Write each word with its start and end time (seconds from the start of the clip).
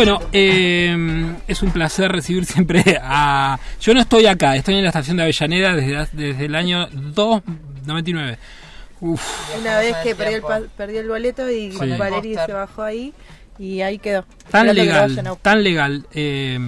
Bueno, 0.00 0.18
eh, 0.32 0.96
es 1.46 1.62
un 1.62 1.72
placer 1.72 2.10
recibir 2.10 2.46
siempre 2.46 2.98
a... 3.02 3.60
Yo 3.82 3.92
no 3.92 4.00
estoy 4.00 4.24
acá, 4.24 4.56
estoy 4.56 4.76
en 4.76 4.82
la 4.82 4.88
estación 4.88 5.18
de 5.18 5.24
Avellaneda 5.24 5.74
desde, 5.76 6.06
desde 6.14 6.46
el 6.46 6.54
año 6.54 6.86
299. 6.86 8.38
Uf. 9.02 9.58
Una 9.60 9.78
vez 9.78 9.94
que 10.02 10.14
perdí 10.14 10.36
el, 10.36 10.42
perdí 10.74 10.96
el 10.96 11.06
boleto 11.06 11.50
y 11.50 11.72
sí. 11.72 11.90
Valeria 11.98 12.46
se 12.46 12.52
bajó 12.54 12.82
ahí 12.82 13.12
y 13.58 13.82
ahí 13.82 13.98
quedó. 13.98 14.24
Tan 14.50 14.74
legal, 14.74 15.38
tan 15.42 15.62
legal. 15.62 16.06
Eh, 16.14 16.58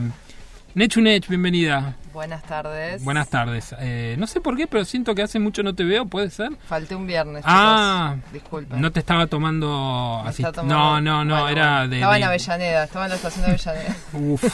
Nechu 0.75 1.01
Nech, 1.01 1.27
bienvenida. 1.27 1.97
Buenas 2.12 2.43
tardes. 2.43 3.02
Buenas 3.02 3.29
tardes. 3.29 3.75
Eh, 3.79 4.16
no 4.19 4.27
sé 4.27 4.41
por 4.41 4.57
qué, 4.57 4.66
pero 4.66 4.84
siento 4.84 5.15
que 5.15 5.23
hace 5.23 5.39
mucho 5.39 5.62
no 5.62 5.75
te 5.75 5.84
veo, 5.84 6.05
¿puede 6.07 6.29
ser? 6.30 6.51
Falté 6.66 6.95
un 6.95 7.07
viernes. 7.07 7.43
Ah, 7.47 8.16
disculpen. 8.33 8.80
No 8.80 8.93
te 8.93 9.01
estaba 9.01 9.27
tomando 9.27 10.23
así. 10.27 10.43
No, 10.65 11.01
no, 11.01 11.25
no, 11.25 11.48
era 11.48 11.89
de. 11.89 11.97
Estaba 11.97 12.17
en 12.19 12.25
Avellaneda, 12.25 12.84
estaba 12.84 13.05
en 13.06 13.11
la 13.11 13.17
estación 13.17 13.47
de 13.47 13.53
Avellaneda. 13.53 13.97
Uf. 14.12 14.45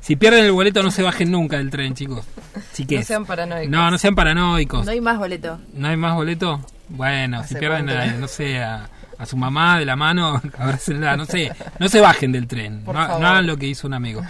si 0.00 0.16
pierden 0.16 0.44
el 0.44 0.52
boleto, 0.52 0.82
no 0.82 0.90
se 0.90 1.02
bajen 1.02 1.30
nunca 1.30 1.56
del 1.58 1.70
tren, 1.70 1.94
chicos. 1.94 2.24
Si 2.72 2.84
no 2.84 3.02
sean 3.02 3.24
paranoicos. 3.26 3.70
No, 3.70 3.90
no 3.90 3.98
sean 3.98 4.14
paranoicos. 4.14 4.86
No 4.86 4.92
hay 4.92 5.00
más 5.00 5.18
boleto. 5.18 5.58
¿No 5.72 5.88
hay 5.88 5.96
más 5.96 6.14
boleto? 6.14 6.60
Bueno, 6.88 7.42
si 7.44 7.56
pierden, 7.56 8.20
no 8.20 8.28
sé, 8.28 8.62
a 8.62 8.88
a 9.18 9.26
su 9.26 9.36
mamá 9.36 9.78
de 9.78 9.84
la 9.84 9.96
mano, 9.96 10.40
no 10.58 11.24
sé, 11.26 11.52
no 11.78 11.88
se 11.88 12.00
bajen 12.00 12.32
del 12.32 12.46
tren, 12.46 12.84
no, 12.84 12.98
hagan 12.98 13.46
lo 13.46 13.56
que 13.56 13.66
hizo 13.66 13.86
un 13.86 13.94
amigo. 13.94 14.22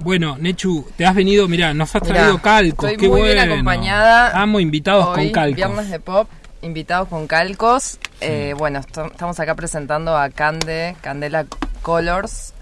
Bueno, 0.00 0.38
Nechu, 0.38 0.86
te 0.96 1.04
has 1.04 1.14
venido, 1.14 1.46
mira, 1.46 1.74
nos 1.74 1.94
has 1.94 2.02
traído 2.02 2.40
calcos, 2.40 2.90
qué 2.98 3.06
muy 3.06 3.22
bien 3.22 3.38
acompañada. 3.38 4.40
Amo 4.40 4.58
invitados 4.58 5.14
con 5.14 5.30
calcos. 5.30 5.56
Viernes 5.56 5.90
de 5.90 6.00
pop, 6.00 6.28
invitados 6.62 7.08
con 7.08 7.26
calcos. 7.26 7.98
Eh, 8.22 8.54
bueno, 8.56 8.78
estamos 8.80 9.38
acá 9.38 9.54
presentando 9.54 10.16
a 10.16 10.30
Cande, 10.30 10.96
Candela 11.02 11.46
Colors. 11.82 12.54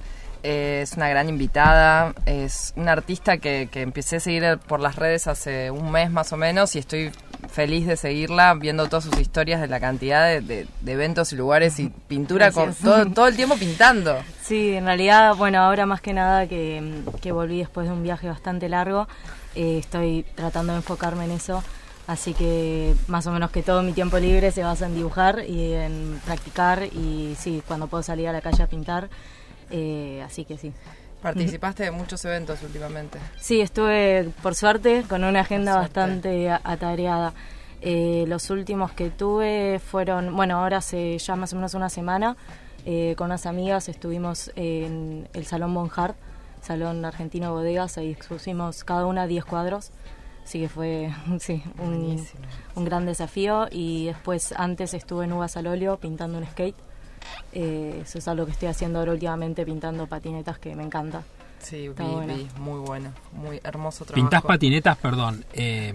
Eh, 0.42 0.81
es 0.83 0.94
una 0.94 1.09
gran 1.09 1.28
invitada, 1.28 2.12
es 2.27 2.72
una 2.77 2.92
artista 2.92 3.39
que, 3.39 3.69
que 3.70 3.83
empecé 3.83 4.16
a 4.16 4.20
seguir 4.20 4.59
por 4.66 4.81
las 4.81 4.97
redes 4.97 5.27
hace 5.28 5.70
un 5.70 5.92
mes 5.92 6.11
más 6.11 6.33
o 6.33 6.36
menos 6.36 6.75
y 6.75 6.81
estoy 6.81 7.12
feliz 7.48 7.86
de 7.86 7.97
seguirla, 7.97 8.55
viendo 8.55 8.86
todas 8.86 9.05
sus 9.05 9.19
historias 9.19 9.61
de 9.61 9.69
la 9.69 9.81
cantidad 9.81 10.41
de, 10.41 10.67
eventos 10.86 11.33
y 11.33 11.36
lugares 11.36 11.78
y 11.78 11.91
pintura 12.08 12.50
con 12.50 12.75
todo, 12.75 13.28
el 13.28 13.36
tiempo 13.36 13.56
pintando. 13.56 14.17
Sí, 14.42 14.75
en 14.75 14.84
realidad, 14.84 15.34
bueno, 15.36 15.61
ahora 15.61 15.86
más 15.86 16.00
que 16.00 16.12
nada 16.12 16.47
que, 16.47 17.05
volví 17.33 17.59
después 17.59 17.86
de 17.86 17.92
un 17.92 18.03
viaje 18.03 18.28
bastante 18.28 18.69
largo, 18.69 19.09
eh, 19.55 19.78
estoy 19.78 20.25
tratando 20.34 20.72
de 20.72 20.78
enfocarme 20.78 21.25
en 21.25 21.33
eso. 21.33 21.62
Así 22.06 22.33
que 22.33 22.94
más 23.06 23.27
o 23.27 23.33
menos 23.33 23.50
que 23.50 23.62
todo 23.62 23.83
mi 23.83 23.92
tiempo 23.92 24.19
libre 24.19 24.50
se 24.50 24.62
basa 24.62 24.86
en 24.86 24.94
dibujar 24.94 25.44
y 25.47 25.75
en 25.75 26.19
practicar 26.25 26.84
y 26.84 27.36
sí, 27.39 27.62
cuando 27.69 27.86
puedo 27.86 28.03
salir 28.03 28.28
a 28.28 28.33
la 28.33 28.41
calle 28.41 28.62
a 28.62 28.66
pintar. 28.66 29.11
Eh, 29.70 30.22
así 30.25 30.47
que 30.47 30.56
sí. 30.56 30.72
Participaste 31.22 31.83
de 31.83 31.91
muchos 31.91 32.24
eventos 32.24 32.62
últimamente. 32.62 33.19
Sí, 33.41 33.61
estuve 33.61 34.30
por 34.42 34.55
suerte 34.55 35.05
con 35.08 35.25
una 35.25 35.41
agenda 35.41 35.75
bastante 35.75 36.50
atareada. 36.50 37.34
Eh, 37.80 38.25
los 38.28 38.50
últimos 38.50 38.92
que 38.92 39.10
tuve 39.10 39.80
fueron, 39.80 40.34
bueno, 40.36 40.58
ahora 40.58 40.78
hace 40.78 41.19
ya 41.19 41.36
más 41.36 41.52
o 41.52 41.56
menos 41.56 41.75
una 41.75 41.88
semana, 41.88 42.36
eh, 42.84 43.14
con 43.16 43.27
unas 43.27 43.47
amigas 43.47 43.88
estuvimos 43.88 44.52
en 44.56 45.28
el 45.33 45.44
Salón 45.44 45.75
Bonhart, 45.75 46.16
Salón 46.60 47.05
Argentino 47.05 47.53
Bodegas, 47.53 47.98
ahí 47.98 48.10
expusimos 48.10 48.82
cada 48.82 49.06
una 49.06 49.27
10 49.27 49.44
cuadros, 49.44 49.91
así 50.44 50.60
que 50.60 50.69
fue 50.69 51.12
sí, 51.41 51.62
un, 51.78 52.25
un, 52.75 52.84
gran 52.84 53.06
desafío. 53.06 53.69
Y 53.71 54.06
después, 54.06 54.53
antes 54.53 54.94
estuve 54.94 55.25
en 55.25 55.32
Uvas 55.32 55.56
al 55.56 55.66
óleo 55.66 55.98
pintando 55.98 56.38
un 56.38 56.47
skate 56.47 56.88
eh, 57.52 58.00
eso 58.02 58.18
es 58.18 58.28
algo 58.28 58.46
que 58.46 58.52
estoy 58.52 58.68
haciendo 58.68 58.98
ahora 58.98 59.12
últimamente, 59.12 59.64
pintando 59.64 60.06
patinetas 60.06 60.58
que 60.58 60.74
me 60.74 60.82
encanta. 60.82 61.22
Sí, 61.60 61.88
vi, 61.88 62.48
muy 62.58 62.80
bueno, 62.80 63.12
muy 63.32 63.60
hermoso 63.64 64.04
trabajo. 64.04 64.22
Pintás 64.22 64.42
patinetas, 64.42 64.96
perdón. 64.96 65.44
Eh, 65.52 65.92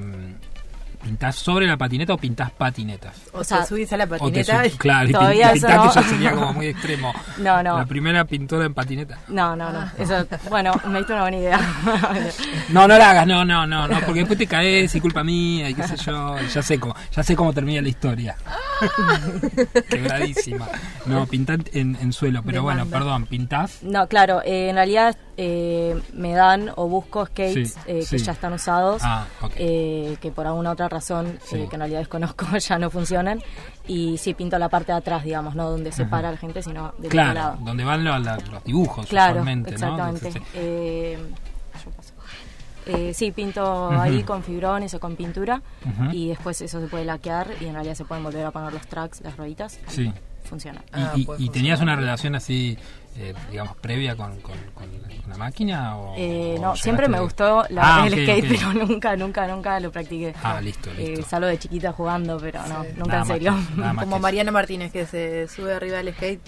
¿Pintás 1.04 1.36
sobre 1.36 1.68
la 1.68 1.76
patineta 1.76 2.14
o 2.14 2.18
pintás 2.18 2.50
patinetas? 2.52 3.14
O, 3.34 3.44
sea, 3.44 3.66
subís 3.66 3.92
a 3.92 3.98
la 3.98 4.08
patineta. 4.08 4.64
claro, 4.78 5.12
todavía 5.12 5.50
y 5.50 5.54
pintás 5.60 5.94
que 5.94 6.00
ya 6.00 6.04
sería 6.10 6.32
como 6.32 6.54
muy 6.54 6.68
extremo. 6.68 7.14
No, 7.40 7.62
no. 7.62 7.78
La 7.78 7.86
primera 7.86 8.24
pintora 8.24 8.66
en 8.66 8.74
patineta. 8.74 9.20
No, 9.28 9.54
no, 9.54 9.70
no. 9.70 9.92
Eso, 9.98 10.26
bueno, 10.50 10.72
me 10.88 11.00
diste 11.00 11.12
una 11.12 11.24
buena 11.24 11.38
idea. 11.38 11.60
no, 12.70 12.88
no 12.88 12.98
la 12.98 13.12
hagas, 13.12 13.28
no, 13.28 13.44
no, 13.44 13.68
no, 13.68 13.86
no, 13.86 14.00
porque 14.06 14.22
después 14.22 14.40
te 14.40 14.48
caes 14.48 14.96
y 14.96 15.02
culpa 15.02 15.26
mía 15.26 15.70
y 15.70 15.74
qué 15.74 15.86
sé 15.86 15.98
yo. 15.98 16.38
Ya 16.40 16.64
sé 16.64 16.80
cómo, 16.80 16.96
ya 17.12 17.22
sé 17.22 17.36
cómo 17.36 17.52
termina 17.52 17.82
la 17.82 17.90
historia. 17.90 18.38
Quebradísima. 19.90 20.68
No, 21.06 21.26
pintás 21.26 21.60
en, 21.74 22.14
suelo, 22.14 22.42
pero 22.44 22.64
bueno, 22.64 22.86
perdón, 22.86 23.26
¿pintás? 23.26 23.84
No, 23.84 24.08
claro, 24.08 24.42
eh, 24.44 24.70
en 24.70 24.76
realidad 24.76 25.18
eh, 25.38 26.00
me 26.14 26.34
dan 26.34 26.72
o 26.76 26.88
busco 26.88 27.26
skates 27.26 27.78
eh, 27.88 28.06
que 28.08 28.18
ya 28.18 28.34
están 28.34 28.54
usados, 28.54 29.02
ah, 29.04 29.26
eh, 29.56 30.18
que 30.22 30.32
por 30.32 30.46
alguna 30.46 30.72
otra 30.72 30.90
razón 30.90 31.40
eh, 31.52 31.68
que 31.70 31.76
en 31.76 31.80
realidad 31.80 32.00
desconozco 32.00 32.46
ya 32.58 32.78
no 32.78 32.90
funcionan. 32.90 33.42
Y 33.88 34.18
sí, 34.18 34.34
pinto 34.34 34.58
la 34.60 34.70
parte 34.70 34.92
de 34.92 35.00
atrás, 35.00 35.24
digamos, 35.24 35.56
no 35.56 35.70
donde 35.70 35.92
se 35.92 36.06
para 36.06 36.32
la 36.32 36.38
gente, 36.38 36.62
sino 36.64 36.94
de 37.00 37.10
claro, 37.10 37.34
lado. 37.34 37.58
donde 37.62 37.84
van 37.84 38.04
los, 38.04 38.64
dibujos, 38.64 39.06
claro, 39.08 39.44
exactamente. 39.66 40.32
Eh, 42.86 43.14
sí, 43.14 43.32
pinto 43.32 43.90
ahí 43.90 44.24
con 44.24 44.44
fibrones 44.44 44.94
o 44.94 45.00
con 45.00 45.16
pintura 45.16 45.62
y 46.12 46.30
después 46.30 46.62
eso 46.62 46.82
se 46.82 46.88
puede 46.88 47.06
laquear 47.06 47.52
y 47.62 47.66
en 47.66 47.74
realidad 47.74 47.96
se 47.96 48.06
pueden 48.06 48.24
volver 48.24 48.46
a 48.46 48.52
poner 48.52 48.74
los 48.74 48.88
tracks, 48.88 49.22
las 49.22 49.38
rueditas. 49.38 49.80
Sí. 49.88 50.12
funciona. 50.44 50.82
¿Y, 51.16 51.28
y, 51.38 51.50
tenías 51.50 51.80
una 51.80 51.96
relación 51.96 52.36
así, 52.36 52.78
eh, 53.18 53.34
digamos, 53.50 53.78
previa 53.78 54.16
con, 54.16 54.40
con, 54.42 54.56
la 55.28 55.38
máquina? 55.38 55.98
O, 55.98 56.14
eh, 56.18 56.58
no, 56.60 56.76
siempre 56.76 57.08
me 57.08 57.20
gustó 57.20 57.64
la, 57.70 58.04
ah, 58.04 58.08
el 58.08 58.14
skate, 58.14 58.48
pero 58.50 58.74
nunca, 58.86 59.16
nunca, 59.16 59.48
nunca 59.48 59.80
lo 59.80 59.92
practiqué. 59.92 60.34
Ah, 60.44 60.60
listo, 60.62 60.92
listo. 60.94 61.22
Eh, 61.22 61.26
salgo 61.28 61.48
de 61.48 61.58
chiquita 61.58 61.94
jugando, 61.94 62.38
pero 62.38 62.60
no, 62.68 62.84
nunca 62.98 63.20
en 63.20 63.26
serio. 63.26 63.56
Como 64.00 64.20
Mariana 64.20 64.52
Martínez, 64.52 64.92
que 64.92 65.06
se 65.06 65.48
sube 65.48 65.74
arriba 65.74 65.98
del 65.98 66.14
skate 66.14 66.42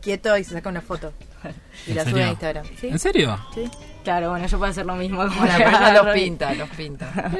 quieto 0.00 0.36
y 0.36 0.44
se 0.44 0.52
saca 0.52 0.68
una 0.68 0.80
foto. 0.80 1.12
y 1.86 1.94
la 1.94 2.04
sube 2.04 2.24
a 2.24 2.30
Instagram. 2.30 2.66
¿En 2.82 2.98
serio? 2.98 3.38
Sí. 3.54 3.70
Claro, 4.04 4.30
bueno, 4.30 4.46
yo 4.46 4.58
puedo 4.58 4.70
hacer 4.70 4.84
lo 4.84 4.94
mismo. 4.96 5.26
Como 5.26 5.46
los 5.46 6.14
pinta, 6.14 6.54
los 6.54 6.68
pinta. 6.70 7.10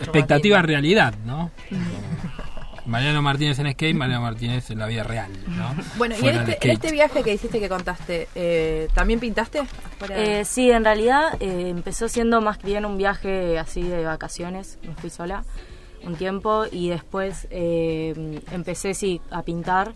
expectativa 0.00 0.62
realidad, 0.62 1.14
¿no? 1.24 1.50
Mariano 2.86 3.20
Martínez 3.22 3.58
en 3.58 3.70
skate, 3.70 3.94
Mariano 3.94 4.22
Martínez 4.22 4.70
en 4.70 4.78
la 4.78 4.86
vida 4.86 5.04
real, 5.04 5.30
¿no? 5.46 5.74
Bueno, 5.96 6.16
y 6.20 6.26
en 6.26 6.36
este, 6.36 6.72
este, 6.72 6.90
viaje 6.90 7.22
que 7.22 7.34
hiciste 7.34 7.60
que 7.60 7.68
contaste, 7.68 8.26
eh, 8.34 8.88
¿también 8.94 9.20
pintaste? 9.20 9.62
Eh, 10.08 10.44
sí, 10.44 10.70
en 10.70 10.84
realidad 10.84 11.34
eh, 11.38 11.68
empezó 11.68 12.08
siendo 12.08 12.40
más 12.40 12.60
bien 12.62 12.86
un 12.86 12.96
viaje 12.96 13.58
así 13.58 13.82
de 13.82 14.04
vacaciones, 14.04 14.78
me 14.82 14.94
fui 14.94 15.10
sola 15.10 15.44
un 16.02 16.16
tiempo 16.16 16.64
y 16.72 16.88
después 16.88 17.46
eh, 17.50 18.40
empecé 18.50 18.94
sí 18.94 19.20
a 19.30 19.42
pintar, 19.42 19.92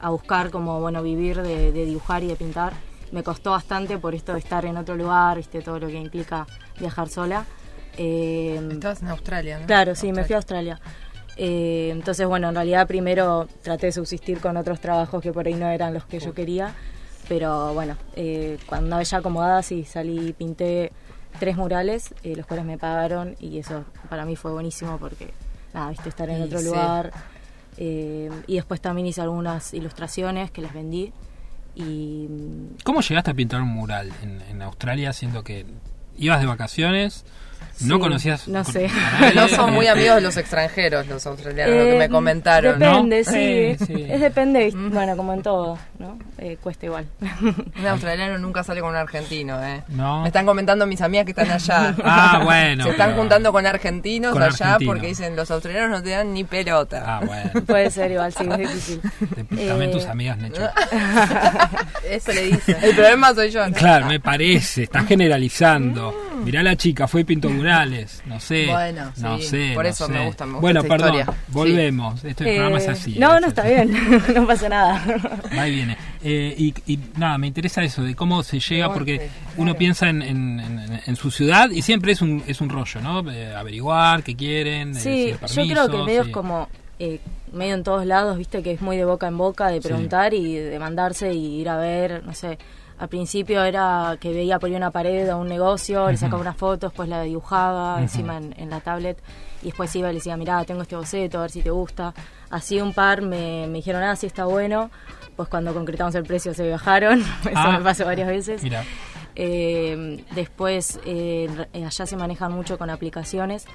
a 0.00 0.10
buscar 0.10 0.50
como, 0.50 0.80
bueno, 0.80 1.02
vivir 1.02 1.42
de 1.42 1.72
dibujar 1.72 2.22
y 2.22 2.28
de 2.28 2.36
pintar 2.36 2.72
me 3.12 3.22
costó 3.22 3.52
bastante 3.52 3.98
por 3.98 4.14
esto 4.14 4.32
de 4.32 4.38
estar 4.38 4.64
en 4.64 4.76
otro 4.76 4.96
lugar, 4.96 5.36
¿viste? 5.36 5.60
todo 5.62 5.78
lo 5.78 5.86
que 5.88 5.94
implica 5.94 6.46
viajar 6.78 7.08
sola. 7.08 7.44
Eh, 7.96 8.60
Estabas 8.70 9.02
en 9.02 9.08
Australia, 9.08 9.58
¿no? 9.58 9.66
Claro, 9.66 9.94
sí, 9.94 10.12
me 10.12 10.24
fui 10.24 10.34
a 10.34 10.36
Australia. 10.36 10.80
Eh, 11.40 11.90
entonces, 11.92 12.26
bueno, 12.26 12.48
en 12.48 12.54
realidad 12.56 12.88
primero 12.88 13.46
traté 13.62 13.86
de 13.86 13.92
subsistir 13.92 14.40
con 14.40 14.56
otros 14.56 14.80
trabajos 14.80 15.22
que 15.22 15.32
por 15.32 15.46
ahí 15.46 15.54
no 15.54 15.68
eran 15.68 15.94
los 15.94 16.04
que 16.04 16.18
yo 16.18 16.34
quería, 16.34 16.74
pero 17.28 17.72
bueno, 17.74 17.96
eh, 18.16 18.58
cuando 18.66 19.00
ya 19.00 19.18
acomodada 19.18 19.62
sí 19.62 19.84
salí 19.84 20.30
y 20.30 20.32
pinté 20.32 20.92
tres 21.38 21.56
murales, 21.56 22.12
eh, 22.24 22.34
los 22.34 22.44
cuales 22.44 22.66
me 22.66 22.76
pagaron 22.76 23.36
y 23.38 23.58
eso 23.58 23.84
para 24.10 24.24
mí 24.24 24.34
fue 24.34 24.50
buenísimo 24.50 24.98
porque, 24.98 25.32
nada, 25.72 25.90
viste, 25.90 26.08
estar 26.08 26.28
en 26.28 26.42
otro 26.42 26.60
lugar. 26.60 27.12
y 27.76 28.56
después 28.56 28.80
también 28.80 29.06
hice 29.06 29.20
algunas 29.20 29.72
ilustraciones 29.72 30.50
que 30.50 30.60
les 30.60 30.74
vendí. 30.74 31.12
Y... 31.78 32.28
¿Cómo 32.84 33.00
llegaste 33.00 33.30
a 33.30 33.34
pintar 33.34 33.62
un 33.62 33.68
mural 33.68 34.12
en, 34.22 34.42
en 34.50 34.62
Australia, 34.62 35.12
siendo 35.12 35.44
que 35.44 35.64
ibas 36.16 36.40
de 36.40 36.46
vacaciones? 36.46 37.24
¿No 37.80 37.98
conocías? 38.00 38.48
No 38.48 38.64
sé. 38.64 38.90
No 39.34 39.48
son 39.48 39.72
muy 39.72 39.86
amigos 39.86 40.16
de 40.16 40.20
los 40.22 40.36
extranjeros, 40.36 41.06
los 41.06 41.24
australianos, 41.26 41.74
lo 41.74 41.84
que 41.84 41.98
me 41.98 42.04
eh, 42.06 42.08
comentaron. 42.08 42.78
Depende, 42.78 43.24
sí. 43.24 44.06
Es 44.08 44.20
depende, 44.20 44.72
mm. 44.72 44.90
bueno, 44.90 45.16
como 45.16 45.32
en 45.32 45.42
todo, 45.42 45.78
¿no? 45.98 46.18
Eh, 46.38 46.56
cuesta 46.60 46.86
igual. 46.86 47.06
Un 47.78 47.86
australiano 47.86 48.38
nunca 48.38 48.64
sale 48.64 48.80
con 48.80 48.90
un 48.90 48.96
argentino, 48.96 49.62
¿eh? 49.62 49.82
No. 49.88 50.22
Me 50.22 50.28
están 50.28 50.46
comentando 50.46 50.86
mis 50.86 51.00
amigas 51.00 51.24
que 51.24 51.32
están 51.32 51.50
allá. 51.50 51.94
Ah, 52.10 52.40
bueno. 52.42 52.84
Se 52.84 52.90
están 52.90 53.14
juntando 53.16 53.52
con 53.52 53.66
argentinos 53.66 54.36
allá 54.36 54.78
porque 54.84 55.08
dicen 55.08 55.36
los 55.36 55.50
australianos 55.50 55.90
no 55.90 56.02
te 56.02 56.10
dan 56.10 56.32
ni 56.32 56.42
pelota. 56.42 57.04
Ah, 57.06 57.20
bueno. 57.24 57.50
Puede 57.66 57.90
ser 57.90 58.10
igual, 58.10 58.32
sí, 58.32 58.44
es 58.50 58.58
difícil. 58.58 59.00
También 59.68 59.90
tus 59.90 60.06
amigas, 60.06 60.38
Necho. 60.38 60.68
Eso 62.08 62.32
le 62.32 62.42
dice. 62.46 62.76
El 62.82 62.94
problema 62.94 63.34
soy 63.34 63.50
yo. 63.50 63.60
Claro, 63.72 64.06
me 64.06 64.20
parece. 64.20 64.84
Estás 64.84 65.06
generalizando. 65.06 66.27
Mirá 66.44 66.62
la 66.62 66.76
chica, 66.76 67.06
fue 67.08 67.24
Murales, 67.48 68.22
no 68.26 68.38
sé. 68.40 68.66
Bueno, 68.66 69.12
no 69.18 69.38
sí, 69.38 69.44
sé. 69.44 69.70
por 69.74 69.84
no 69.84 69.90
eso 69.90 70.06
sé. 70.06 70.12
me 70.12 70.26
gusta, 70.26 70.44
me 70.46 70.52
gusta 70.52 70.60
Bueno, 70.62 70.80
esta 70.80 70.88
perdón, 70.96 71.14
historia. 71.18 71.40
volvemos. 71.48 72.24
Este 72.24 72.44
programa 72.44 72.78
es 72.78 72.88
así. 72.88 73.14
Eh, 73.14 73.20
no, 73.20 73.34
es 73.36 73.40
no 73.42 73.46
está 73.48 73.62
bien, 73.64 73.92
no 74.34 74.46
pasa 74.46 74.68
nada. 74.68 75.04
Va 75.56 75.68
y 75.68 75.70
viene. 75.74 75.96
Eh, 76.22 76.54
y, 76.58 76.74
y 76.92 76.98
nada, 77.16 77.38
me 77.38 77.46
interesa 77.46 77.82
eso, 77.82 78.02
de 78.02 78.14
cómo 78.14 78.42
se 78.42 78.58
llega, 78.60 78.92
porque 78.92 79.28
uno 79.56 79.74
piensa 79.74 80.08
en, 80.08 80.22
en- 80.22 80.60
en- 80.60 81.00
en 81.06 81.16
su 81.16 81.30
ciudad 81.30 81.70
y 81.70 81.82
siempre 81.82 82.12
es 82.12 82.20
un, 82.22 82.42
es 82.46 82.60
un 82.60 82.68
rollo, 82.68 83.00
¿no? 83.00 83.30
Eh, 83.30 83.54
averiguar 83.54 84.22
qué 84.22 84.34
quieren, 84.34 84.96
eh, 84.96 85.00
Sí, 85.00 85.34
yo 85.54 85.66
creo 85.66 85.88
que 85.88 85.96
medio 86.04 86.22
es 86.22 86.28
y- 86.28 86.32
como 86.32 86.68
eh, 86.98 87.20
medio 87.52 87.74
en 87.74 87.84
todos 87.84 88.04
lados, 88.04 88.36
viste 88.36 88.62
que 88.62 88.72
es 88.72 88.80
muy 88.80 88.96
de 88.96 89.04
boca 89.04 89.28
en 89.28 89.38
boca, 89.38 89.68
de 89.68 89.80
Sí. 89.80 89.86
preguntar 89.88 90.34
y 90.34 90.54
de 90.56 90.78
mandarse 90.80 91.32
y 91.32 91.60
ir 91.60 91.68
a 91.68 91.76
ver, 91.76 92.22
no 92.24 92.34
sé. 92.34 92.58
Al 92.98 93.08
principio 93.08 93.62
era 93.62 94.16
que 94.20 94.30
veía 94.32 94.58
por 94.58 94.68
ahí 94.68 94.74
una 94.76 94.90
pared 94.90 95.32
o 95.32 95.38
un 95.38 95.48
negocio, 95.48 96.10
le 96.10 96.16
sacaba 96.16 96.40
unas 96.42 96.56
fotos, 96.56 96.90
después 96.90 97.08
la 97.08 97.22
dibujaba 97.22 98.00
encima 98.02 98.36
en, 98.38 98.54
en 98.58 98.70
la 98.70 98.80
tablet 98.80 99.18
y 99.62 99.66
después 99.66 99.94
iba 99.96 100.08
y 100.08 100.12
le 100.12 100.18
decía, 100.18 100.36
mirá, 100.36 100.64
tengo 100.64 100.82
este 100.82 100.96
boceto, 100.96 101.38
a 101.38 101.42
ver 101.42 101.50
si 101.50 101.62
te 101.62 101.70
gusta. 101.70 102.12
Así 102.50 102.80
un 102.80 102.92
par 102.92 103.22
me, 103.22 103.66
me 103.68 103.74
dijeron, 103.74 104.02
ah, 104.02 104.16
sí 104.16 104.26
está 104.26 104.44
bueno. 104.46 104.90
Pues 105.36 105.48
cuando 105.48 105.72
concretamos 105.72 106.14
el 106.16 106.24
precio 106.24 106.52
se 106.54 106.66
viajaron, 106.66 107.20
eso 107.42 107.50
Ah. 107.54 107.78
me 107.78 107.84
pasó 107.84 108.04
varias 108.04 108.28
veces. 108.28 108.62
Mira, 108.62 108.82
Eh, 109.40 110.24
después, 110.34 110.98
eh, 111.06 111.48
allá 111.72 112.06
se 112.06 112.16
manejan 112.16 112.50
mucho 112.52 112.76
con 112.76 112.90
aplicaciones, 112.90 113.66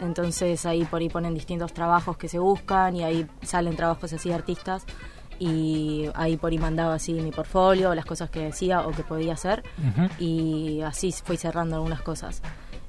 entonces 0.00 0.66
ahí 0.66 0.84
por 0.84 1.00
ahí 1.00 1.08
ponen 1.08 1.32
distintos 1.34 1.72
trabajos 1.72 2.16
que 2.16 2.26
se 2.28 2.40
buscan 2.40 2.96
y 2.96 3.04
ahí 3.04 3.26
salen 3.42 3.76
trabajos 3.76 4.12
así 4.12 4.30
de 4.30 4.34
artistas 4.34 4.84
y 5.44 6.08
ahí 6.14 6.36
por 6.36 6.52
ahí 6.52 6.58
mandaba 6.58 6.94
así 6.94 7.12
mi 7.14 7.32
portfolio, 7.32 7.96
las 7.96 8.04
cosas 8.04 8.30
que 8.30 8.38
decía 8.38 8.86
o 8.86 8.92
que 8.92 9.02
podía 9.02 9.32
hacer. 9.32 9.64
Y 10.20 10.80
así 10.82 11.10
fui 11.10 11.36
cerrando 11.36 11.74
algunas 11.74 12.00
cosas. 12.00 12.42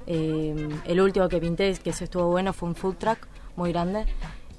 Eh, 0.06 0.68
el 0.84 1.00
último 1.00 1.28
que 1.28 1.40
pinté, 1.40 1.74
que 1.82 1.90
eso 1.90 2.04
estuvo 2.04 2.28
bueno, 2.30 2.52
fue 2.52 2.68
un 2.68 2.76
food 2.76 2.94
truck 2.94 3.26
muy 3.56 3.72
grande 3.72 4.06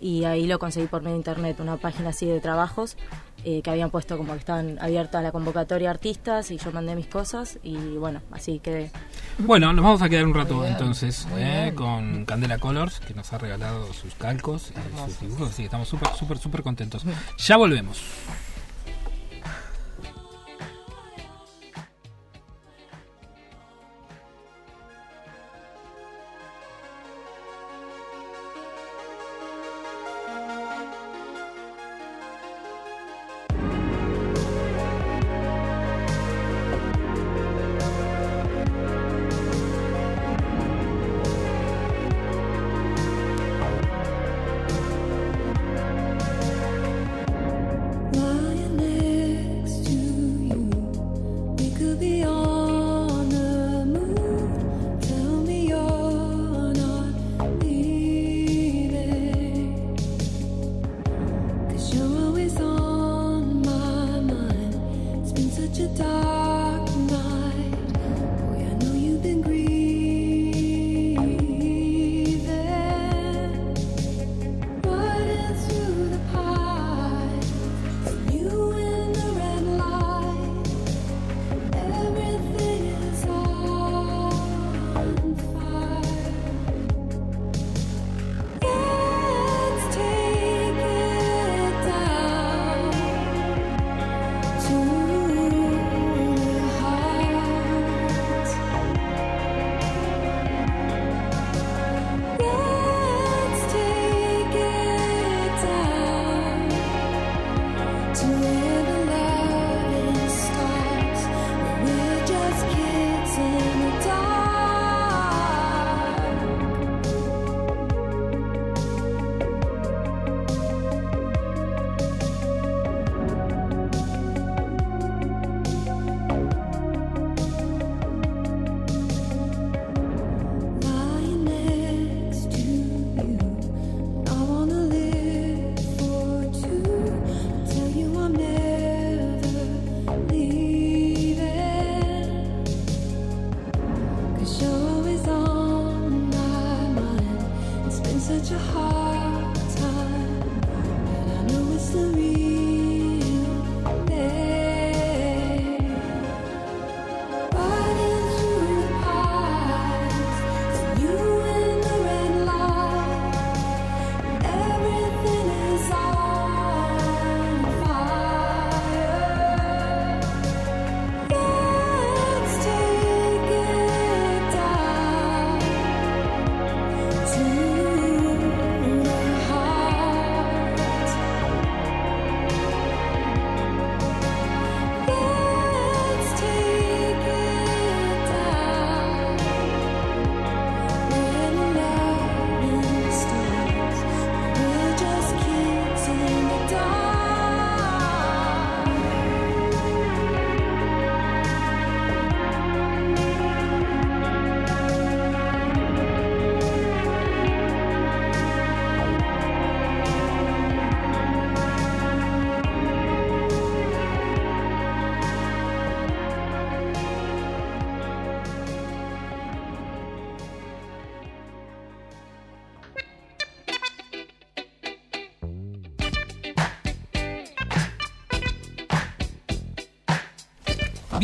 y 0.01 0.25
ahí 0.25 0.45
lo 0.45 0.59
conseguí 0.59 0.87
por 0.87 1.03
medio 1.03 1.13
de 1.13 1.19
internet, 1.19 1.59
una 1.61 1.77
página 1.77 2.09
así 2.09 2.25
de 2.25 2.41
trabajos 2.41 2.97
eh, 3.45 3.61
que 3.61 3.69
habían 3.69 3.91
puesto 3.91 4.17
como 4.17 4.33
que 4.33 4.39
estaban 4.39 4.79
abiertas 4.79 5.21
la 5.21 5.31
convocatoria 5.31 5.89
a 5.89 5.91
artistas 5.91 6.49
y 6.49 6.57
yo 6.57 6.71
mandé 6.71 6.95
mis 6.95 7.05
cosas 7.05 7.59
y 7.61 7.75
bueno, 7.97 8.21
así 8.31 8.59
quedé. 8.59 8.89
Bueno, 9.37 9.71
nos 9.71 9.85
vamos 9.85 10.01
a 10.01 10.09
quedar 10.09 10.25
un 10.25 10.33
rato 10.33 10.65
entonces 10.65 11.27
eh, 11.37 11.71
con 11.75 12.25
Candela 12.25 12.57
Colors, 12.57 12.99
que 13.01 13.13
nos 13.13 13.31
ha 13.33 13.37
regalado 13.37 13.93
sus 13.93 14.15
calcos 14.15 14.71
y 14.71 15.11
sus 15.11 15.19
dibujos, 15.19 15.49
así 15.51 15.57
que 15.57 15.65
estamos 15.65 15.87
súper, 15.87 16.09
súper, 16.15 16.39
súper 16.39 16.63
contentos. 16.63 17.05
Ya 17.37 17.57
volvemos. 17.57 18.01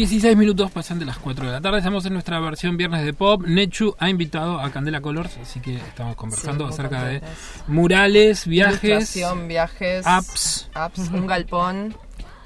16 0.01 0.35
minutos 0.35 0.71
pasan 0.71 0.97
de 0.97 1.05
las 1.05 1.19
4 1.19 1.45
de 1.45 1.51
la 1.51 1.61
tarde. 1.61 1.77
Estamos 1.77 2.03
en 2.07 2.13
nuestra 2.13 2.39
versión 2.39 2.75
Viernes 2.75 3.05
de 3.05 3.13
Pop. 3.13 3.43
Nechu 3.45 3.95
ha 3.99 4.09
invitado 4.09 4.59
a 4.59 4.71
Candela 4.71 4.99
Colors, 4.99 5.37
así 5.39 5.59
que 5.59 5.75
estamos 5.75 6.15
conversando 6.15 6.65
Sí, 6.67 6.73
acerca 6.73 7.03
de 7.03 7.21
murales, 7.67 8.47
viajes, 8.47 8.83
Ilustración, 8.83 9.47
viajes, 9.47 10.07
apps. 10.07 10.69
apps, 10.73 10.97
un 11.11 11.27
galpón. 11.27 11.95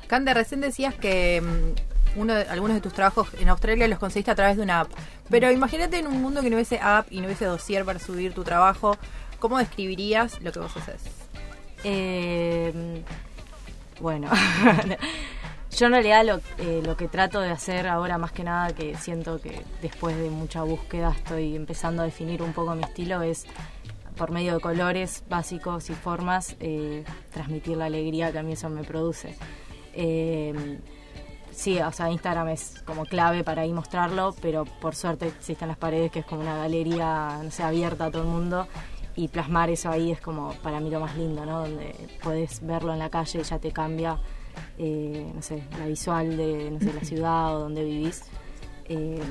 Cande, 0.08 0.34
recién 0.34 0.60
decías 0.60 0.96
que 0.96 1.42
mm, 1.42 2.20
uno 2.20 2.34
de- 2.34 2.44
algunos 2.50 2.76
de 2.76 2.82
tus 2.82 2.92
trabajos 2.92 3.30
en 3.40 3.48
Australia 3.48 3.88
los 3.88 4.00
conseguiste 4.00 4.32
a 4.32 4.36
través 4.36 4.58
de 4.58 4.64
una 4.64 4.82
app. 4.82 4.92
Pero 5.30 5.50
imagínate 5.50 5.98
en 6.00 6.08
un 6.08 6.22
mundo 6.22 6.42
que 6.42 6.50
no 6.50 6.58
hubiese 6.58 6.80
app 6.82 7.08
y 7.10 7.22
no 7.22 7.28
hubiese 7.28 7.46
dossier 7.46 7.86
para 7.86 8.00
subir 8.00 8.34
tu 8.34 8.44
trabajo. 8.44 8.98
¿Cómo 9.40 9.60
describirías 9.60 10.42
lo 10.42 10.52
que 10.52 10.60
vos 10.60 10.76
haces? 10.76 11.02
Eh, 11.86 13.02
bueno, 14.02 14.28
yo 15.76 15.88
en 15.88 15.92
realidad 15.92 16.26
lo, 16.26 16.38
eh, 16.58 16.82
lo 16.86 16.96
que 16.96 17.08
trato 17.08 17.42
de 17.42 17.50
hacer 17.50 17.88
ahora 17.88 18.18
más 18.18 18.32
que 18.32 18.44
nada, 18.44 18.74
que 18.74 18.96
siento 18.96 19.42
que 19.42 19.62
después 19.82 20.16
de 20.18 20.30
mucha 20.30 20.64
búsqueda 20.64 21.14
estoy 21.16 21.56
empezando 21.56 22.02
a 22.02 22.06
definir 22.06 22.42
un 22.42 22.54
poco 22.54 22.76
mi 22.76 22.84
estilo, 22.84 23.22
es 23.22 23.46
por 24.16 24.32
medio 24.32 24.54
de 24.54 24.60
colores 24.62 25.24
básicos 25.30 25.90
y 25.90 25.94
formas 25.94 26.56
eh, 26.62 27.04
transmitir 27.34 27.76
la 27.76 27.86
alegría 27.86 28.32
que 28.32 28.40
a 28.40 28.44
mí 28.44 28.54
eso 28.54 28.70
me 28.70 28.84
produce. 28.84 29.36
Eh, 29.94 30.80
sí, 31.52 31.80
o 31.80 31.92
sea, 31.92 32.10
Instagram 32.10 32.50
es 32.50 32.82
como 32.86 33.06
clave 33.06 33.44
para 33.44 33.64
ahí 33.64 33.74
mostrarlo, 33.74 34.34
pero 34.42 34.64
por 34.66 34.96
suerte 34.96 35.28
existen 35.28 35.68
las 35.68 35.78
paredes 35.78 36.12
que 36.12 36.20
es 36.20 36.26
como 36.26 36.42
una 36.42 36.58
galería, 36.58 37.40
no 37.44 37.52
sé, 37.52 37.64
abierta 37.64 38.06
a 38.06 38.12
todo 38.12 38.22
el 38.22 38.30
mundo 38.30 38.68
y 39.18 39.28
plasmar 39.30 39.70
eso 39.70 39.90
ahí 39.90 40.12
es 40.12 40.20
como 40.20 40.54
para 40.56 40.80
mí 40.80 40.90
lo 40.90 41.00
más 41.00 41.16
lindo, 41.18 41.46
¿no? 41.46 41.62
Donde 41.62 41.96
puedes 42.22 42.66
verlo 42.66 42.94
en 42.94 43.00
la 43.00 43.10
calle 43.10 43.40
y 43.40 43.44
ya 43.44 43.60
te 43.60 43.72
cambia, 43.72 44.20
eh, 44.78 45.32
no 45.34 45.42
sé, 45.42 45.64
la 45.80 45.88
visual 45.88 46.38
de 46.38 46.72
no 46.72 46.80
sé, 46.80 46.94
la 46.94 47.02
ciudad 47.04 47.56
o 47.56 47.60
donde 47.60 47.84
vivís. 47.84 48.24
Eh, 48.86 49.22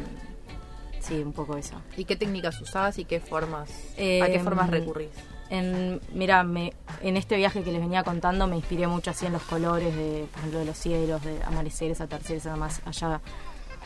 sí, 1.01 1.15
un 1.15 1.33
poco 1.33 1.57
eso. 1.57 1.81
¿Y 1.97 2.05
qué 2.05 2.17
técnicas 2.17 2.61
usás 2.61 2.99
y 2.99 3.05
qué 3.05 3.21
formas? 3.21 3.71
Eh, 3.97 4.23
¿A 4.23 4.27
qué 4.27 4.41
formas 4.41 4.71
recurrís? 4.71 5.11
En, 5.51 6.01
mira, 6.15 6.43
me, 6.43 6.73
en 7.03 7.17
este 7.17 7.37
viaje 7.37 7.63
que 7.63 7.71
les 7.71 7.81
venía 7.81 8.03
contando 8.03 8.47
me 8.47 8.57
inspiré 8.57 8.87
mucho 8.87 9.11
así 9.11 9.27
en 9.27 9.35
los 9.35 9.43
colores, 9.43 9.95
de, 9.95 10.27
por 10.31 10.39
ejemplo, 10.39 10.59
de 10.61 10.65
los 10.65 10.79
cielos, 10.79 11.23
de 11.23 11.43
amaneceres, 11.45 12.01
atardeceres, 12.01 12.47
además 12.47 12.81
allá 12.87 13.21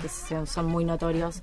que 0.01 0.09
son, 0.09 0.47
son 0.47 0.67
muy 0.67 0.85
notorios. 0.85 1.43